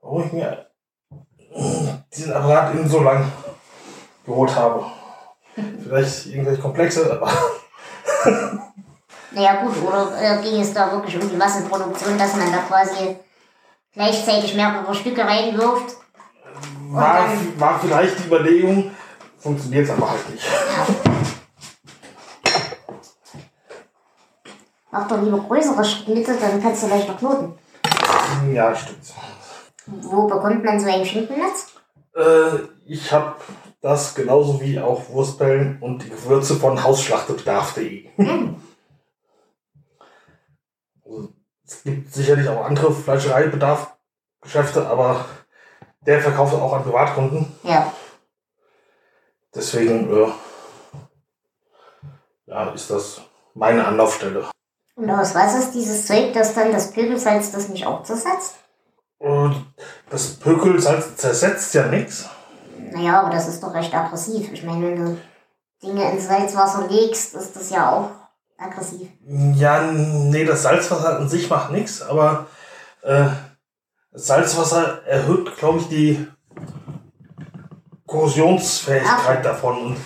warum 0.00 0.26
ich 0.26 0.32
mir 0.32 0.66
diesen 2.12 2.32
Apparat 2.32 2.74
innen 2.74 2.88
so 2.88 3.00
lang 3.00 3.30
geholt 4.24 4.54
habe. 4.56 4.86
Vielleicht 5.84 6.26
irgendwelche 6.26 6.60
Komplexe, 6.60 7.08
aber 7.12 7.30
Naja 9.32 9.62
gut, 9.62 9.82
oder 9.82 10.12
äh, 10.20 10.42
ging 10.42 10.60
es 10.60 10.72
da 10.72 10.90
wirklich 10.92 11.20
um 11.20 11.28
die 11.28 11.36
Massenproduktion, 11.36 12.16
dass 12.16 12.36
man 12.36 12.50
da 12.52 12.58
quasi 12.58 13.16
gleichzeitig 13.92 14.54
mehrere 14.54 14.94
Stücke 14.94 15.22
reinwirft? 15.22 15.96
war, 16.90 17.28
war 17.58 17.78
vielleicht 17.80 18.18
die 18.18 18.26
Überlegung, 18.26 18.90
funktioniert 19.38 19.84
es 19.84 19.90
aber 19.90 20.10
halt 20.10 20.30
nicht. 20.30 20.46
Mach 24.90 25.08
doch 25.08 25.22
lieber 25.22 25.38
größere 25.40 25.84
Schnitte, 25.84 26.36
dann 26.40 26.62
kannst 26.62 26.84
du 26.84 26.86
leichter 26.86 27.14
knoten. 27.14 27.58
Ja, 28.52 28.74
stimmt. 28.74 29.12
Wo 29.86 30.26
bekommt 30.26 30.64
man 30.64 30.80
so 30.80 30.88
ein 30.88 31.04
Schinkennetz? 31.04 31.66
Äh, 32.16 32.58
ich 32.86 33.12
habe 33.12 33.36
das 33.82 34.14
genauso 34.14 34.60
wie 34.60 34.80
auch 34.80 35.08
Wurstbällen 35.10 35.78
und 35.80 36.02
die 36.02 36.08
Gewürze 36.08 36.56
von 36.56 36.82
hausschlachtebedarf.de. 36.82 38.08
Also, 38.18 38.54
es 41.66 41.82
gibt 41.82 42.14
sicherlich 42.14 42.48
auch 42.48 42.64
andere 42.64 42.92
Fleischereibedarf-Geschäfte, 42.92 44.86
aber 44.86 45.24
der 46.00 46.20
verkauft 46.20 46.54
auch 46.54 46.72
an 46.72 46.84
Privatkunden. 46.84 47.52
Ja. 47.62 47.92
Deswegen 49.54 50.14
äh, 50.14 50.28
ja, 52.46 52.70
ist 52.70 52.90
das 52.90 53.20
meine 53.54 53.84
Anlaufstelle. 53.84 54.46
Und 54.94 55.10
aus 55.10 55.34
was 55.34 55.58
ist 55.58 55.72
dieses 55.72 56.06
Zeug, 56.06 56.32
das 56.32 56.54
dann 56.54 56.72
das 56.72 56.92
Pökelsalz 56.92 57.52
das 57.52 57.68
nicht 57.68 57.86
auch 57.86 58.02
zersetzt? 58.02 58.54
Und 59.18 59.66
das 60.10 60.34
Pökelsalz 60.36 61.16
zersetzt 61.16 61.74
ja 61.74 61.86
nichts. 61.86 62.28
Naja, 62.92 63.20
aber 63.20 63.30
das 63.30 63.48
ist 63.48 63.62
doch 63.62 63.74
recht 63.74 63.94
aggressiv. 63.94 64.52
Ich 64.52 64.62
meine, 64.62 64.86
wenn 64.86 64.96
du 64.96 65.18
Dinge 65.82 66.10
ins 66.10 66.26
Salzwasser 66.26 66.86
legst, 66.88 67.34
ist 67.34 67.56
das 67.56 67.70
ja 67.70 67.90
auch 67.90 68.25
aggressiv. 68.58 69.08
Ja, 69.54 69.82
nee, 69.92 70.44
das 70.44 70.62
Salzwasser 70.62 71.18
an 71.18 71.28
sich 71.28 71.48
macht 71.50 71.70
nichts, 71.70 72.02
aber 72.02 72.46
äh, 73.02 73.26
das 74.12 74.26
Salzwasser 74.26 75.06
erhöht, 75.06 75.56
glaube 75.56 75.78
ich, 75.78 75.88
die 75.88 76.26
Korrosionsfähigkeit 78.06 79.38
Ach. 79.38 79.42
davon. 79.42 79.86
Und 79.86 79.96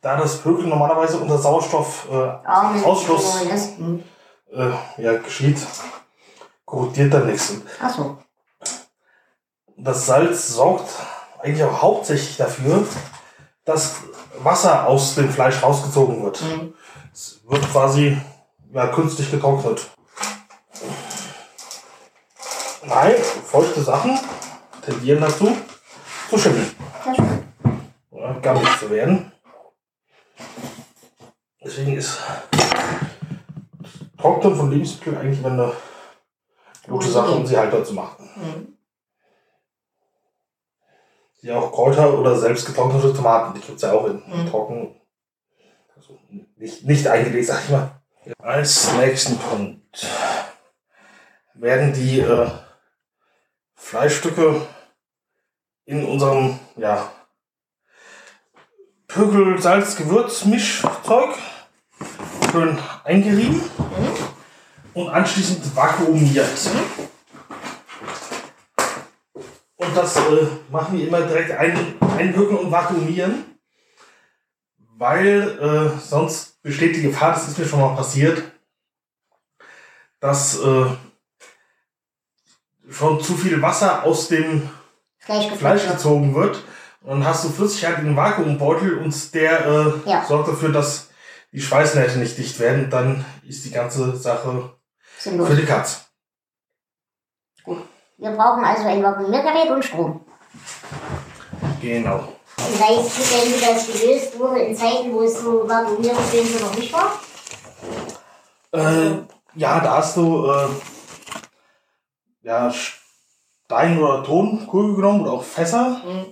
da 0.00 0.16
das 0.16 0.38
Pökeln 0.38 0.68
normalerweise 0.68 1.18
unter 1.18 1.38
Sauerstoff 1.38 2.08
äh. 2.10 2.14
Hm. 3.78 4.02
äh, 4.52 5.02
ja, 5.02 5.18
geschieht, 5.18 5.58
korrodiert 6.64 7.12
dann 7.12 7.26
nichts. 7.26 7.54
Ach 7.82 7.90
so. 7.90 8.18
das 9.76 10.06
Salz 10.06 10.48
sorgt 10.48 10.90
eigentlich 11.42 11.64
auch 11.64 11.82
hauptsächlich 11.82 12.36
dafür, 12.36 12.86
dass 13.64 13.96
Wasser 14.38 14.86
aus 14.86 15.14
dem 15.14 15.30
Fleisch 15.30 15.62
rausgezogen 15.62 16.22
wird. 16.22 16.42
Mhm. 16.42 16.74
Wird 17.50 17.68
quasi 17.72 18.16
ja, 18.72 18.86
künstlich 18.86 19.28
getrocknet. 19.28 19.90
Nein, 22.84 23.16
feuchte 23.44 23.82
Sachen 23.82 24.16
tendieren 24.84 25.20
dazu 25.20 25.56
zu 26.28 26.38
schimmeln. 26.38 26.70
Oder 28.10 28.34
gammelig 28.34 28.78
zu 28.78 28.88
werden. 28.88 29.32
Deswegen 31.62 31.96
ist 31.96 32.18
Trocknen 34.16 34.54
von 34.54 34.70
Lebensmitteln 34.70 35.18
eigentlich 35.18 35.40
immer 35.40 35.50
eine 35.50 35.72
gute 36.86 37.08
Sache, 37.08 37.32
um 37.32 37.44
sie 37.44 37.58
haltbar 37.58 37.82
zu 37.82 37.94
machen. 37.94 38.30
Mhm. 38.36 38.78
Ja, 41.42 41.58
auch 41.58 41.72
Kräuter 41.72 42.16
oder 42.16 42.36
selbst 42.36 42.66
getrocknete 42.66 43.12
Tomaten, 43.12 43.54
die 43.54 43.60
gibt 43.60 43.76
es 43.76 43.82
ja 43.82 43.92
auch 43.92 44.06
in 44.06 44.22
Mhm. 44.24 44.48
trocken. 44.48 44.99
Nicht, 46.60 46.84
nicht 46.84 47.06
eingelegt, 47.06 47.46
sag 47.46 47.64
ich 47.64 47.70
mal. 47.70 48.02
Als 48.38 48.92
nächsten 48.92 49.38
Punkt 49.38 50.06
werden 51.54 51.94
die 51.94 52.20
äh, 52.20 52.50
Fleischstücke 53.76 54.60
in 55.86 56.04
unserem 56.04 56.58
ja, 56.76 57.10
Pökel, 59.08 59.58
Salz, 59.58 59.96
Gewürz, 59.96 60.44
Mischzeug 60.44 61.38
schön 62.52 62.78
eingerieben 63.04 63.62
und 64.92 65.08
anschließend 65.08 65.74
vakuumiert. 65.74 66.70
Und 69.76 69.96
das 69.96 70.14
äh, 70.16 70.46
machen 70.70 70.98
wir 70.98 71.08
immer 71.08 71.22
direkt 71.22 71.52
ein, 71.52 71.94
einwirken 72.18 72.58
und 72.58 72.70
vakuumieren, 72.70 73.49
weil 75.00 75.58
äh, 75.58 75.98
sonst 75.98 76.62
besteht 76.62 76.94
die 76.94 77.00
Gefahr, 77.00 77.32
das 77.32 77.48
ist 77.48 77.58
mir 77.58 77.64
schon 77.64 77.80
mal 77.80 77.96
passiert, 77.96 78.42
dass 80.20 80.60
äh, 80.60 80.86
schon 82.90 83.18
zu 83.22 83.34
viel 83.34 83.62
Wasser 83.62 84.04
aus 84.04 84.28
dem 84.28 84.68
Fleisch 85.16 85.50
Fleisch 85.54 85.88
gezogen 85.88 86.34
wird. 86.34 86.62
Und 87.00 87.20
dann 87.20 87.24
hast 87.24 87.44
du 87.44 87.48
Flüssigkeit 87.48 88.00
in 88.00 88.04
den 88.08 88.16
Vakuumbeutel 88.16 88.98
und 88.98 89.34
der 89.34 89.64
äh, 90.04 90.10
Ja. 90.10 90.22
sorgt 90.26 90.48
dafür, 90.48 90.70
dass 90.70 91.08
die 91.50 91.62
Schweißnähte 91.62 92.18
nicht 92.18 92.36
dicht 92.36 92.60
werden, 92.60 92.90
dann 92.90 93.24
ist 93.42 93.64
die 93.64 93.70
ganze 93.70 94.14
Sache 94.18 94.74
Sinnlos. 95.16 95.48
für 95.48 95.56
die 95.56 95.64
Katz. 95.64 96.10
Wir 97.64 98.30
brauchen 98.32 98.62
also 98.64 98.86
ein 98.86 99.02
Vakuumiergerät 99.02 99.70
und 99.70 99.82
Strom. 99.82 100.26
Genau. 101.80 102.36
Und 102.66 102.80
weißt 102.80 103.18
du 103.18 103.22
denn, 103.22 103.54
wie 103.54 103.60
das 103.60 103.86
gelöst 103.86 104.38
wurde 104.38 104.60
in 104.60 104.76
Zeiten, 104.76 105.12
wo 105.12 105.22
es 105.22 105.40
so 105.40 105.68
Vakuumierungsdinge 105.68 106.60
noch 106.60 106.76
nicht 106.76 106.92
war? 106.92 107.20
Äh, 108.72 109.22
ja, 109.54 109.80
da 109.80 109.96
hast 109.96 110.16
du 110.16 110.46
äh, 110.46 110.68
ja, 112.42 112.72
Stein- 112.72 113.98
oder 113.98 114.22
Tonkugel 114.24 114.96
genommen 114.96 115.22
oder 115.22 115.32
auch 115.32 115.44
Fässer. 115.44 116.00
Mhm. 116.04 116.26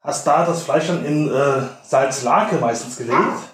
Hast 0.00 0.26
da 0.26 0.44
das 0.44 0.62
Fleisch 0.62 0.86
dann 0.86 1.04
in 1.04 1.28
äh, 1.28 1.62
Salzlake 1.82 2.56
meistens 2.56 2.96
gelegt. 2.96 3.50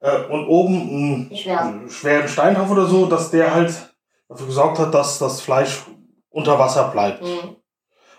Äh, 0.00 0.24
und 0.26 0.46
oben 0.46 0.74
einen, 0.74 1.36
Schwer. 1.36 1.74
schweren 1.88 2.28
Steinhaufen 2.28 2.72
oder 2.76 2.86
so, 2.86 3.06
dass 3.06 3.30
der 3.30 3.54
halt 3.54 3.94
dafür 4.28 4.46
gesorgt 4.46 4.78
hat, 4.78 4.94
dass 4.94 5.18
das 5.18 5.40
Fleisch 5.40 5.84
unter 6.30 6.58
Wasser 6.58 6.88
bleibt. 6.88 7.22
Mhm. 7.22 7.56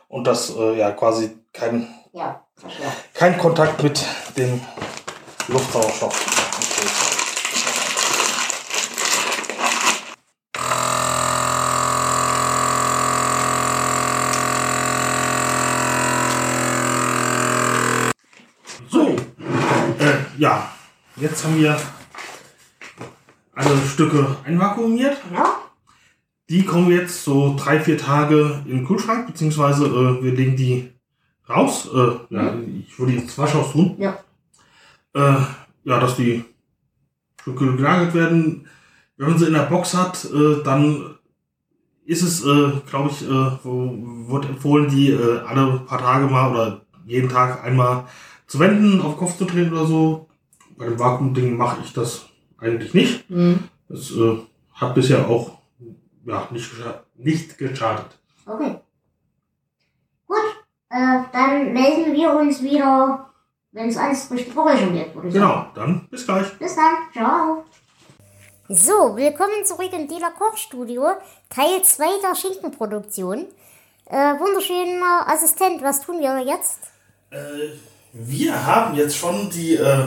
Und 0.07 0.25
dass 0.25 0.55
äh, 0.55 0.77
ja 0.77 0.91
quasi 0.91 1.37
kein, 1.53 1.87
Ja, 2.11 2.43
schwer. 2.59 2.91
kein 3.13 3.37
Kontakt 3.37 3.83
mit 3.83 4.03
dem 4.35 4.59
Luftsauerstoff 5.47 6.39
äh, 19.99 20.13
ja, 20.37 20.71
jetzt 21.17 21.43
haben 21.43 21.57
wir 21.57 21.79
alle 23.53 23.77
Stücke 23.85 24.37
einvakuumiert. 24.45 25.17
Genau. 25.29 25.45
Die 26.49 26.65
kommen 26.65 26.91
jetzt 26.91 27.23
so 27.23 27.55
drei, 27.55 27.79
vier 27.79 27.97
Tage 27.97 28.63
in 28.65 28.77
den 28.77 28.87
Kühlschrank, 28.87 29.27
beziehungsweise 29.27 29.85
äh, 29.85 30.23
wir 30.23 30.31
legen 30.31 30.55
die 30.55 30.91
raus. 31.49 31.89
Äh, 31.93 32.33
ja, 32.35 32.53
ich 32.87 32.97
würde 32.97 33.13
die 33.13 33.17
ins 33.19 33.37
Waschhaus 33.37 33.71
tun. 33.71 33.95
Ja. 33.97 34.19
Äh, 35.13 35.41
ja, 35.83 35.99
dass 35.99 36.15
die 36.15 36.45
Stücke 37.41 37.75
gelagert 37.75 38.13
werden. 38.13 38.67
Wenn 39.17 39.29
man 39.29 39.37
sie 39.37 39.47
in 39.47 39.53
der 39.53 39.63
Box 39.63 39.93
hat, 39.95 40.25
äh, 40.25 40.63
dann 40.63 41.15
ist 42.05 42.23
es, 42.23 42.43
äh, 42.43 42.71
glaube 42.89 43.09
ich, 43.11 43.23
äh, 43.23 43.51
wo, 43.63 44.31
wird 44.31 44.45
empfohlen, 44.45 44.89
die 44.89 45.11
äh, 45.11 45.39
alle 45.39 45.79
paar 45.85 45.99
Tage 45.99 46.25
mal 46.27 46.51
oder 46.51 46.81
jeden 47.05 47.29
Tag 47.29 47.63
einmal 47.63 48.05
zu 48.47 48.59
wenden, 48.59 49.01
auf 49.01 49.13
den 49.13 49.19
Kopf 49.19 49.37
zu 49.37 49.45
drehen 49.45 49.71
oder 49.71 49.85
so. 49.85 50.27
Bei 50.77 50.85
dem 50.85 50.97
Vakuumding 50.97 51.57
mache 51.57 51.81
ich 51.83 51.93
das 51.93 52.25
eigentlich 52.57 52.93
nicht. 52.93 53.29
Mhm. 53.29 53.59
Das 53.89 54.11
äh, 54.11 54.37
hat 54.73 54.95
bisher 54.95 55.27
auch 55.27 55.59
ja, 56.25 56.47
nicht, 56.51 56.69
gescha 56.71 57.03
nicht 57.17 57.57
geschadet. 57.57 58.17
Okay. 58.45 58.77
Äh, 60.91 61.19
dann 61.31 61.71
melden 61.71 62.13
wir 62.13 62.33
uns 62.33 62.63
wieder, 62.63 63.29
wenn 63.71 63.89
es 63.89 63.97
alles 63.97 64.31
richtig 64.31 64.55
Geräusche 64.55 64.91
wird, 64.91 65.13
würde 65.13 65.27
ich 65.27 65.33
sagen. 65.35 65.45
Genau, 65.45 65.67
dann 65.75 66.07
bis 66.09 66.25
gleich. 66.25 66.51
Bis 66.57 66.75
dann, 66.75 66.95
ciao. 67.13 67.63
So, 68.69 69.15
willkommen 69.15 69.63
zurück 69.65 69.93
im 69.93 70.07
Dela 70.07 70.31
Kochstudio, 70.31 71.11
Teil 71.49 71.83
2 71.83 72.05
der 72.23 72.33
Schinkenproduktion. 72.35 73.45
Äh, 74.05 74.39
wunderschöner 74.39 75.27
Assistent, 75.27 75.83
was 75.83 76.01
tun 76.01 76.21
wir 76.21 76.39
jetzt? 76.39 76.79
Äh, 77.29 77.37
wir 78.13 78.65
haben 78.65 78.95
jetzt 78.95 79.15
schon 79.15 79.47
die 79.51 79.75
äh, 79.75 80.05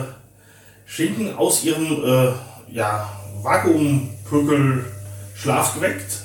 Schinken 0.85 1.33
aus 1.37 1.63
ihrem 1.63 2.03
äh, 2.03 2.33
ja, 2.67 3.07
Vakuumpökel-Schlaf 3.41 5.75
geweckt. 5.75 6.23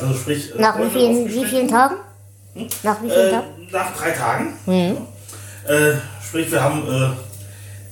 Also 0.00 0.14
sprich, 0.14 0.52
äh, 0.52 0.60
Nach 0.60 0.76
wie 0.80 0.90
vielen, 0.90 1.28
wie 1.28 1.44
vielen 1.44 1.68
Tagen? 1.68 1.94
Nach 2.82 3.02
wie 3.02 3.08
vielen 3.10 3.28
Äh, 3.28 3.30
Tagen? 3.30 3.46
nach 3.72 3.96
drei 3.96 4.10
Tagen. 4.10 4.52
Mhm. 4.66 4.96
Äh, 5.66 5.94
sprich, 6.26 6.50
wir 6.52 6.62
haben 6.62 6.82
äh, 6.86 7.10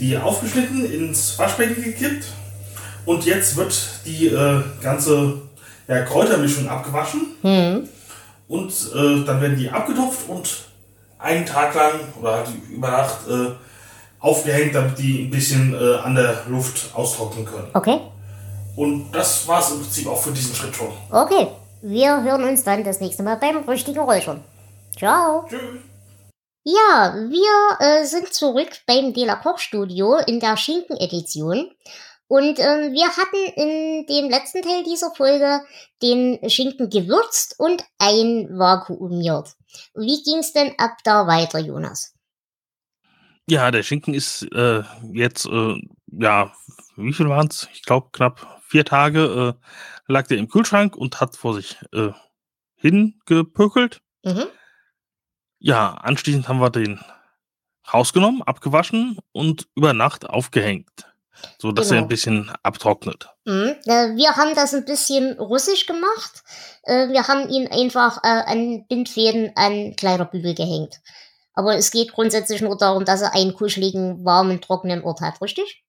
die 0.01 0.17
aufgeschnitten, 0.17 0.85
ins 0.85 1.39
Waschbecken 1.39 1.83
gekippt 1.83 2.27
und 3.07 3.25
jetzt 3.25 3.57
wird 3.57 3.75
die 4.05 4.29
äh, 4.29 4.63
ganze 4.83 5.35
ja, 5.89 6.03
Kräutermischung 6.03 6.69
abgewaschen 6.69 7.27
Mhm. 7.43 7.89
und 8.49 8.71
äh, 8.95 9.25
dann 9.25 9.41
werden 9.41 9.57
die 9.57 9.71
abgetupft 9.71 10.29
und 10.29 10.49
einen 11.19 11.47
Tag 11.47 11.75
lang 11.75 11.93
oder 12.21 12.35
halt 12.37 12.49
über 12.71 12.91
Nacht 12.91 13.29
äh, 13.29 13.53
aufgehängt, 14.21 14.75
damit 14.75 14.99
die 14.99 15.25
ein 15.25 15.31
bisschen 15.31 15.75
an 16.05 16.15
der 16.15 16.43
Luft 16.49 16.91
austrocknen 16.95 17.45
können. 17.45 17.67
Okay, 17.75 17.99
Und 18.77 19.11
das 19.13 19.49
war 19.49 19.61
es 19.61 19.71
im 19.73 19.81
Prinzip 19.81 20.07
auch 20.07 20.21
für 20.23 20.31
diesen 20.31 20.55
Schritt 20.55 20.75
schon. 20.77 20.89
okay. 21.11 21.49
Wir 21.85 22.23
hören 22.23 22.45
uns 22.45 22.63
dann 22.63 22.85
das 22.85 23.01
nächste 23.01 23.25
Mal 23.25 23.37
beim 23.39 23.69
richtigen 23.69 23.99
Räuchern. 23.99 24.41
Ciao. 25.03 25.45
Tschüss. 25.49 25.81
Ja, 26.63 27.13
wir 27.29 27.81
äh, 27.81 28.05
sind 28.05 28.33
zurück 28.33 28.71
beim 28.87 29.13
Dela 29.13 29.35
Kochstudio 29.35 30.19
in 30.29 30.39
der 30.39 30.57
Schinken-Edition. 30.57 31.73
Und 32.29 32.61
ähm, 32.61 32.93
wir 32.93 33.09
hatten 33.09 33.45
in 33.57 34.07
dem 34.07 34.31
letzten 34.31 34.63
Teil 34.63 34.85
dieser 34.85 35.11
Folge 35.11 35.63
den 36.03 36.49
Schinken 36.49 36.89
gewürzt 36.89 37.57
und 37.59 37.83
einvakuumiert. 37.99 39.57
Wie 39.97 40.23
ging's 40.23 40.53
denn 40.53 40.73
ab 40.79 40.99
da 41.03 41.27
weiter, 41.27 41.59
Jonas? 41.59 42.15
Ja, 43.51 43.73
der 43.73 43.83
Schinken 43.83 44.15
ist 44.15 44.45
äh, 44.53 44.85
jetzt, 45.13 45.47
äh, 45.47 45.81
ja, 46.13 46.53
wie 46.95 47.13
viel 47.13 47.29
waren 47.29 47.49
es? 47.49 47.69
Ich 47.73 47.83
glaube, 47.83 48.11
knapp 48.13 48.63
vier 48.69 48.85
Tage 48.85 49.57
äh, 49.59 50.13
lag 50.13 50.29
der 50.29 50.39
im 50.39 50.47
Kühlschrank 50.47 50.97
und 50.97 51.21
hat 51.21 51.35
vor 51.35 51.55
sich 51.55 51.77
äh, 51.93 52.11
hingepökelt. 52.77 54.01
Mhm. 54.23 54.47
Ja, 55.65 55.93
anschließend 55.95 56.49
haben 56.49 56.61
wir 56.61 56.71
den 56.71 56.99
rausgenommen, 57.93 58.43
abgewaschen 58.43 59.19
und 59.33 59.69
über 59.77 59.93
Nacht 59.93 60.29
aufgehängt, 60.29 60.91
so 61.59 61.71
dass 61.73 61.87
er 61.87 61.97
Genau. 61.97 62.03
ein 62.05 62.09
bisschen 62.09 62.51
abtrocknet. 62.65 63.29
Mhm. 63.45 63.77
Äh, 63.87 64.17
wir 64.17 64.35
haben 64.37 64.55
das 64.57 64.75
ein 64.75 64.85
bisschen 64.85 65.39
russisch 65.39 65.87
gemacht. 65.87 66.43
Äh, 66.83 67.09
wir 67.11 67.29
haben 67.29 67.49
ihn 67.49 67.69
einfach 67.69 68.19
äh, 68.25 68.29
an 68.29 68.87
Bindfäden 68.89 69.53
an 69.55 69.95
Kleiderbügel 69.97 70.55
gehängt. 70.55 71.01
Aber 71.55 71.77
es 71.77 71.91
geht 71.93 72.13
grundsätzlich 72.13 72.61
nur 72.61 72.77
darum, 72.77 73.05
dass 73.05 73.21
er 73.23 73.35
einen 73.35 73.55
kuscheligen, 73.55 74.25
warmen, 74.25 74.61
trockenen 74.61 75.05
Ort 75.05 75.21
hat, 75.21 75.41
richtig? 75.43 75.85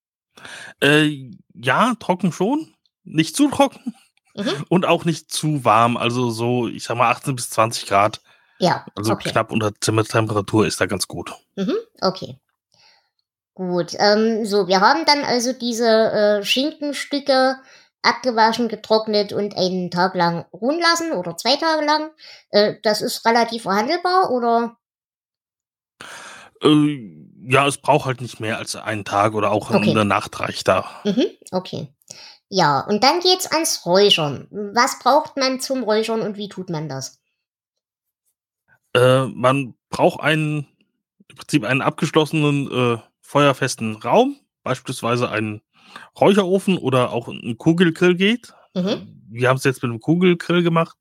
Äh, 0.81 1.31
ja, 1.55 1.93
trocken 1.99 2.31
schon, 2.31 2.75
nicht 3.03 3.35
zu 3.35 3.49
trocken 3.49 3.95
Mhm. 4.35 4.65
und 4.69 4.85
auch 4.85 5.05
nicht 5.05 5.31
zu 5.31 5.63
warm. 5.63 5.95
Also 5.97 6.29
so, 6.31 6.67
ich 6.67 6.83
sag 6.83 6.97
mal 6.97 7.09
18 7.11 7.35
bis 7.35 7.49
20 7.51 7.85
Grad, 7.87 8.21
Ja. 8.59 8.85
also 8.95 9.13
okay. 9.13 9.29
knapp 9.31 9.51
unter 9.51 9.73
Zimmertemperatur 9.79 10.65
ist 10.65 10.79
da 10.79 10.85
ganz 10.85 11.07
gut. 11.07 11.33
Mhm, 11.55 11.75
okay. 12.01 12.39
Gut, 13.55 13.93
ähm, 13.99 14.45
so, 14.45 14.67
wir 14.67 14.81
haben 14.81 15.05
dann 15.05 15.23
also 15.23 15.53
diese 15.53 15.87
äh, 15.87 16.43
Schinkenstücke 16.43 17.57
abgewaschen, 18.01 18.67
getrocknet 18.67 19.31
und 19.31 19.55
einen 19.55 19.91
Tag 19.91 20.15
lang 20.15 20.45
ruhen 20.51 20.79
lassen 20.79 21.11
oder 21.13 21.37
zwei 21.37 21.55
Tage 21.55 21.85
lang. 21.85 22.11
Äh, 22.49 22.75
das 22.83 23.01
ist 23.01 23.25
relativ 23.25 23.63
verhandelbar 23.63 24.31
oder? 24.31 24.77
Äh, 26.61 27.23
ja, 27.45 27.67
es 27.67 27.77
braucht 27.77 28.05
halt 28.05 28.21
nicht 28.21 28.39
mehr 28.39 28.57
als 28.57 28.75
einen 28.75 29.05
Tag 29.05 29.33
oder 29.33 29.51
auch 29.51 29.69
Okay. 29.69 29.91
eine 29.91 30.05
Nacht 30.05 30.39
reicht 30.39 30.67
da. 30.67 30.85
Mhm, 31.03 31.25
okay. 31.51 31.93
Ja, 32.49 32.81
und 32.81 33.03
dann 33.03 33.19
geht's 33.19 33.51
ans 33.51 33.85
Räuchern. 33.85 34.47
Was 34.51 34.99
braucht 34.99 35.37
man 35.37 35.59
zum 35.59 35.83
Räuchern 35.83 36.21
und 36.21 36.37
wie 36.37 36.49
tut 36.49 36.69
man 36.69 36.87
das? 36.87 37.19
Äh, 38.93 39.25
man 39.27 39.75
braucht 39.89 40.21
einen, 40.21 40.67
im 41.27 41.35
Prinzip 41.35 41.63
einen 41.63 41.81
abgeschlossenen, 41.81 42.71
äh, 42.71 42.97
feuerfesten 43.21 43.95
Raum, 43.95 44.37
beispielsweise 44.63 45.29
einen 45.29 45.61
Räucherofen 46.19 46.77
oder 46.77 47.11
auch 47.11 47.27
ein 47.27 47.57
Kugelgrill 47.57 48.15
geht. 48.15 48.53
Mhm. 48.73 49.21
Wir 49.29 49.49
haben 49.49 49.57
es 49.57 49.63
jetzt 49.63 49.81
mit 49.81 49.89
einem 49.89 49.99
Kugelgrill 49.99 50.63
gemacht. 50.63 50.97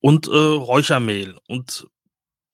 Und 0.00 0.28
äh, 0.28 0.30
Räuchermehl. 0.30 1.36
Und 1.48 1.88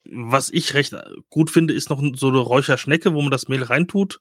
was 0.05 0.51
ich 0.51 0.75
recht 0.75 0.95
gut 1.29 1.51
finde, 1.51 1.75
ist 1.75 1.91
noch 1.91 2.03
so 2.15 2.29
eine 2.29 2.39
Räucherschnecke, 2.39 3.15
wo 3.15 3.21
man 3.21 3.31
das 3.31 3.49
Mehl 3.49 3.63
reintut. 3.63 4.21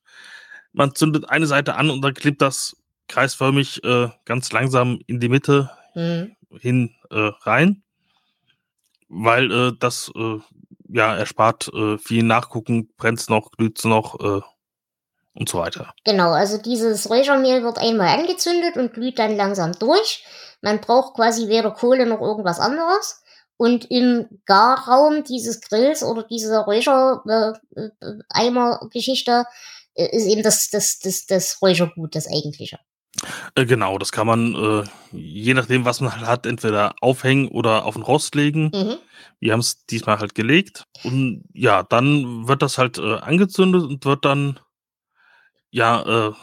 Man 0.74 0.96
zündet 0.96 1.30
eine 1.30 1.48
Seite 1.48 1.76
an 1.76 1.90
und 1.90 2.02
dann 2.02 2.14
klebt 2.14 2.42
das 2.42 2.78
kreisförmig 3.08 3.84
äh, 3.84 4.10
ganz 4.26 4.52
langsam 4.52 5.00
in 5.08 5.20
die 5.20 5.30
Mitte 5.30 5.70
Mhm. 5.96 6.36
hin 6.58 6.96
äh, 7.10 7.32
rein, 7.42 7.84
weil 9.12 9.52
äh, 9.52 9.74
das 9.78 10.10
äh, 10.16 10.40
ja 10.88 11.16
erspart 11.16 11.70
äh, 11.74 11.98
viel 11.98 12.24
Nachgucken, 12.24 12.94
brennt's 12.98 13.28
noch, 13.30 13.52
glüht's 13.52 13.84
noch 13.84 14.20
äh, 14.20 14.42
und 15.34 15.50
so 15.50 15.60
weiter. 15.60 15.94
Genau, 16.04 16.32
also 16.32 16.58
dieses 16.58 17.10
Räuchermehl 17.10 17.64
wird 17.64 17.78
einmal 17.78 18.20
angezündet 18.20 18.76
und 18.78 18.94
glüht 18.94 19.18
dann 19.20 19.36
langsam 19.36 19.74
durch. 19.74 20.26
Man 20.62 20.80
braucht 20.82 21.16
quasi 21.16 21.48
weder 21.48 21.72
Kohle 21.72 22.06
noch 22.06 22.22
irgendwas 22.22 22.60
anderes. 22.60 23.24
Und 23.58 23.90
im 23.92 24.28
Garraum 24.46 25.24
dieses 25.24 25.62
Grills 25.62 26.04
oder 26.04 26.24
dieser 26.24 26.62
Räucher-Eimer-Geschichte 26.62 29.46
äh, 29.94 30.16
ist 30.16 30.26
eben 30.26 30.42
das, 30.42 30.70
das, 30.70 31.00
das, 31.00 31.26
das 31.28 31.62
Räuchergut, 31.62 32.16
das 32.16 32.28
eigentliche. 32.28 32.80
Äh, 33.56 33.66
genau, 33.66 33.98
das 33.98 34.12
kann 34.12 34.28
man, 34.28 34.56
äh, 34.56 34.84
je 35.12 35.54
nachdem, 35.54 35.86
was 35.86 36.02
man 36.02 36.16
halt 36.16 36.26
hat, 36.26 36.46
entweder 36.46 36.96
aufhängen 37.02 37.48
oder 37.50 37.86
auf 37.86 37.94
den 37.96 38.04
Rost 38.04 38.36
legen. 38.36 38.72
Mhm. 38.74 38.96
Wir 39.40 39.54
haben 39.54 39.60
es 39.60 39.86
diesmal 39.86 40.20
halt 40.20 40.36
gelegt. 40.36 40.86
Und 41.04 41.44
ja, 41.54 41.84
dann 41.84 42.48
wird 42.48 42.62
das 42.62 42.78
halt 42.78 42.98
äh, 42.98 43.18
angezündet 43.18 43.84
und 43.84 44.04
wird 44.06 44.26
dann, 44.26 44.60
ja, 45.70 46.02
äh, 46.02 46.34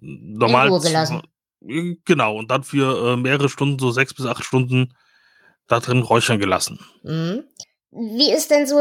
normal. 0.00 0.66
In 0.66 0.72
Ruhe 0.72 0.82
gelassen. 0.82 1.22
Äh, 1.22 1.28
Genau, 2.04 2.36
und 2.36 2.52
dann 2.52 2.62
für 2.62 3.16
mehrere 3.16 3.48
Stunden, 3.48 3.80
so 3.80 3.90
sechs 3.90 4.14
bis 4.14 4.26
acht 4.26 4.44
Stunden, 4.44 4.94
da 5.66 5.80
drin 5.80 6.02
räuchern 6.02 6.38
gelassen. 6.38 6.78
Mhm. 7.02 7.44
Wie 7.90 8.30
ist 8.30 8.52
denn 8.52 8.64
so 8.64 8.76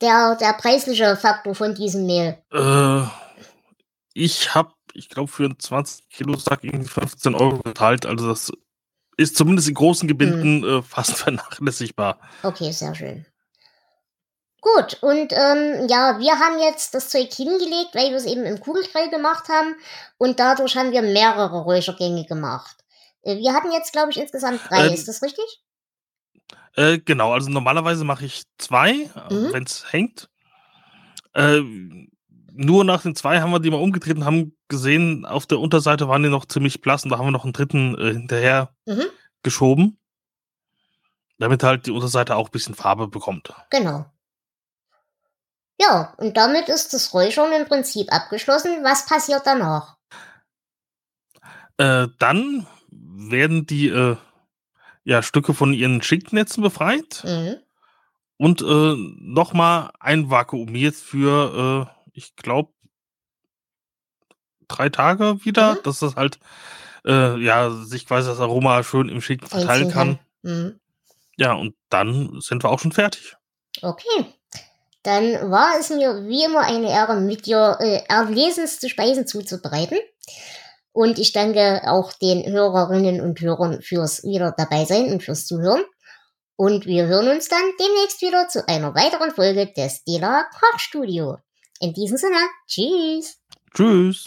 der, 0.00 0.36
der 0.36 0.52
preisliche 0.52 1.16
Faktor 1.16 1.56
von 1.56 1.74
diesem 1.74 2.06
Mehl? 2.06 2.38
Ich 4.14 4.54
habe, 4.54 4.72
ich 4.94 5.08
glaube, 5.08 5.28
für 5.30 5.44
einen 5.44 5.58
20 5.58 6.08
Kilo 6.08 6.36
Sack 6.36 6.64
irgendwie 6.64 6.88
15 6.88 7.34
Euro 7.34 7.58
gezahlt. 7.58 8.06
Also 8.06 8.28
das 8.28 8.52
ist 9.16 9.36
zumindest 9.36 9.68
in 9.68 9.74
großen 9.74 10.08
Gebinden 10.08 10.64
äh, 10.64 10.82
fast 10.88 11.12
vernachlässigbar. 11.16 12.18
Okay, 12.42 12.72
sehr 12.72 12.94
schön. 12.94 13.26
Gut, 14.62 14.98
und 15.02 15.32
ähm, 15.32 15.88
ja, 15.88 16.18
wir 16.18 16.38
haben 16.38 16.58
jetzt 16.60 16.94
das 16.94 17.08
Zeug 17.08 17.32
hingelegt, 17.32 17.94
weil 17.94 18.10
wir 18.10 18.16
es 18.16 18.26
eben 18.26 18.44
im 18.44 18.60
Kugelgrill 18.60 19.08
gemacht 19.08 19.48
haben 19.48 19.74
und 20.18 20.38
dadurch 20.38 20.76
haben 20.76 20.92
wir 20.92 21.00
mehrere 21.00 21.62
Räuchergänge 21.62 22.26
gemacht. 22.26 22.76
Äh, 23.22 23.36
Wir 23.38 23.54
hatten 23.54 23.72
jetzt, 23.72 23.92
glaube 23.92 24.10
ich, 24.10 24.18
insgesamt 24.18 24.60
drei, 24.68 24.86
Ähm, 24.88 24.92
ist 24.92 25.08
das 25.08 25.22
richtig? 25.22 25.62
Äh, 26.76 26.98
genau, 26.98 27.32
also 27.32 27.48
normalerweise 27.50 28.04
mache 28.04 28.26
ich 28.26 28.42
zwei, 28.58 29.10
Mhm. 29.30 29.48
wenn 29.52 29.62
es 29.64 29.90
hängt. 29.92 30.28
Äh, 31.32 31.60
nur 32.52 32.84
nach 32.84 33.02
den 33.02 33.14
zwei 33.14 33.40
haben 33.40 33.50
wir 33.52 33.60
die 33.60 33.70
mal 33.70 33.76
umgedreht 33.80 34.16
und 34.16 34.24
haben 34.24 34.56
gesehen, 34.68 35.24
auf 35.26 35.46
der 35.46 35.58
Unterseite 35.58 36.08
waren 36.08 36.22
die 36.22 36.28
noch 36.28 36.46
ziemlich 36.46 36.80
blass 36.80 37.04
und 37.04 37.10
da 37.10 37.18
haben 37.18 37.26
wir 37.26 37.30
noch 37.32 37.44
einen 37.44 37.52
dritten 37.52 37.96
äh, 37.98 38.12
hinterher 38.12 38.74
Mhm, 38.86 39.04
geschoben. 39.42 39.98
Damit 41.38 41.62
halt 41.62 41.86
die 41.86 41.90
Unterseite 41.90 42.36
auch 42.36 42.48
ein 42.48 42.52
bisschen 42.52 42.74
Farbe 42.74 43.08
bekommt. 43.08 43.52
genau. 43.70 44.06
Ja, 45.80 46.12
und 46.18 46.36
damit 46.36 46.68
ist 46.68 46.92
das 46.92 47.14
Räuchern 47.14 47.52
im 47.58 47.66
Prinzip 47.66 48.12
abgeschlossen. 48.12 48.84
Was 48.84 49.06
passiert 49.06 49.42
danach? 49.46 49.96
Äh, 51.78 52.08
dann 52.18 52.66
werden 52.90 53.64
die 53.64 53.88
äh, 53.88 54.16
ja, 55.04 55.22
Stücke 55.22 55.54
von 55.54 55.72
ihren 55.72 56.02
Schinknetzen 56.02 56.62
befreit 56.62 57.22
Mhm. 57.24 57.56
und 58.36 58.60
äh, 58.60 58.94
nochmal 59.20 59.90
einvakuumiert 59.98 60.96
für, 60.96 61.88
äh, 61.88 61.99
ich 62.12 62.36
glaube, 62.36 62.72
drei 64.68 64.88
Tage 64.88 65.44
wieder, 65.44 65.74
Mhm. 65.74 65.78
dass 65.84 65.98
das 66.00 66.16
halt 66.16 66.38
äh, 67.06 67.38
ja, 67.42 67.70
sich 67.70 68.06
quasi 68.06 68.28
das 68.28 68.40
Aroma 68.40 68.82
schön 68.82 69.08
im 69.08 69.20
Schinken 69.22 69.48
verteilen 69.48 69.90
kann. 69.90 70.18
Mhm. 70.42 70.80
Ja, 71.36 71.54
und 71.54 71.74
dann 71.88 72.40
sind 72.40 72.62
wir 72.62 72.70
auch 72.70 72.78
schon 72.78 72.92
fertig. 72.92 73.36
Okay. 73.80 74.26
Dann 75.02 75.50
war 75.50 75.78
es 75.78 75.88
mir 75.88 76.26
wie 76.26 76.44
immer 76.44 76.60
eine 76.60 76.90
Ehre, 76.90 77.18
mit 77.20 77.46
dir 77.46 77.78
äh, 77.80 78.02
erlesenste 78.06 78.90
Speisen 78.90 79.26
zuzubereiten. 79.26 79.98
Und 80.92 81.18
ich 81.18 81.32
danke 81.32 81.82
auch 81.86 82.12
den 82.12 82.44
Hörerinnen 82.52 83.22
und 83.22 83.40
Hörern 83.40 83.80
fürs 83.80 84.22
wieder 84.24 84.52
dabei 84.54 84.84
sein 84.84 85.10
und 85.10 85.22
fürs 85.22 85.46
Zuhören. 85.46 85.82
Und 86.56 86.84
wir 86.84 87.06
hören 87.06 87.28
uns 87.28 87.48
dann 87.48 87.62
demnächst 87.80 88.20
wieder 88.20 88.48
zu 88.48 88.68
einer 88.68 88.94
weiteren 88.94 89.30
Folge 89.30 89.72
des 89.72 90.04
Dela 90.04 90.44
Kochstudio. 90.52 91.38
In 91.80 91.94
diesem 91.94 92.18
Sinne, 92.18 92.36
tschüss. 92.66 93.38
Tschüss. 93.74 94.24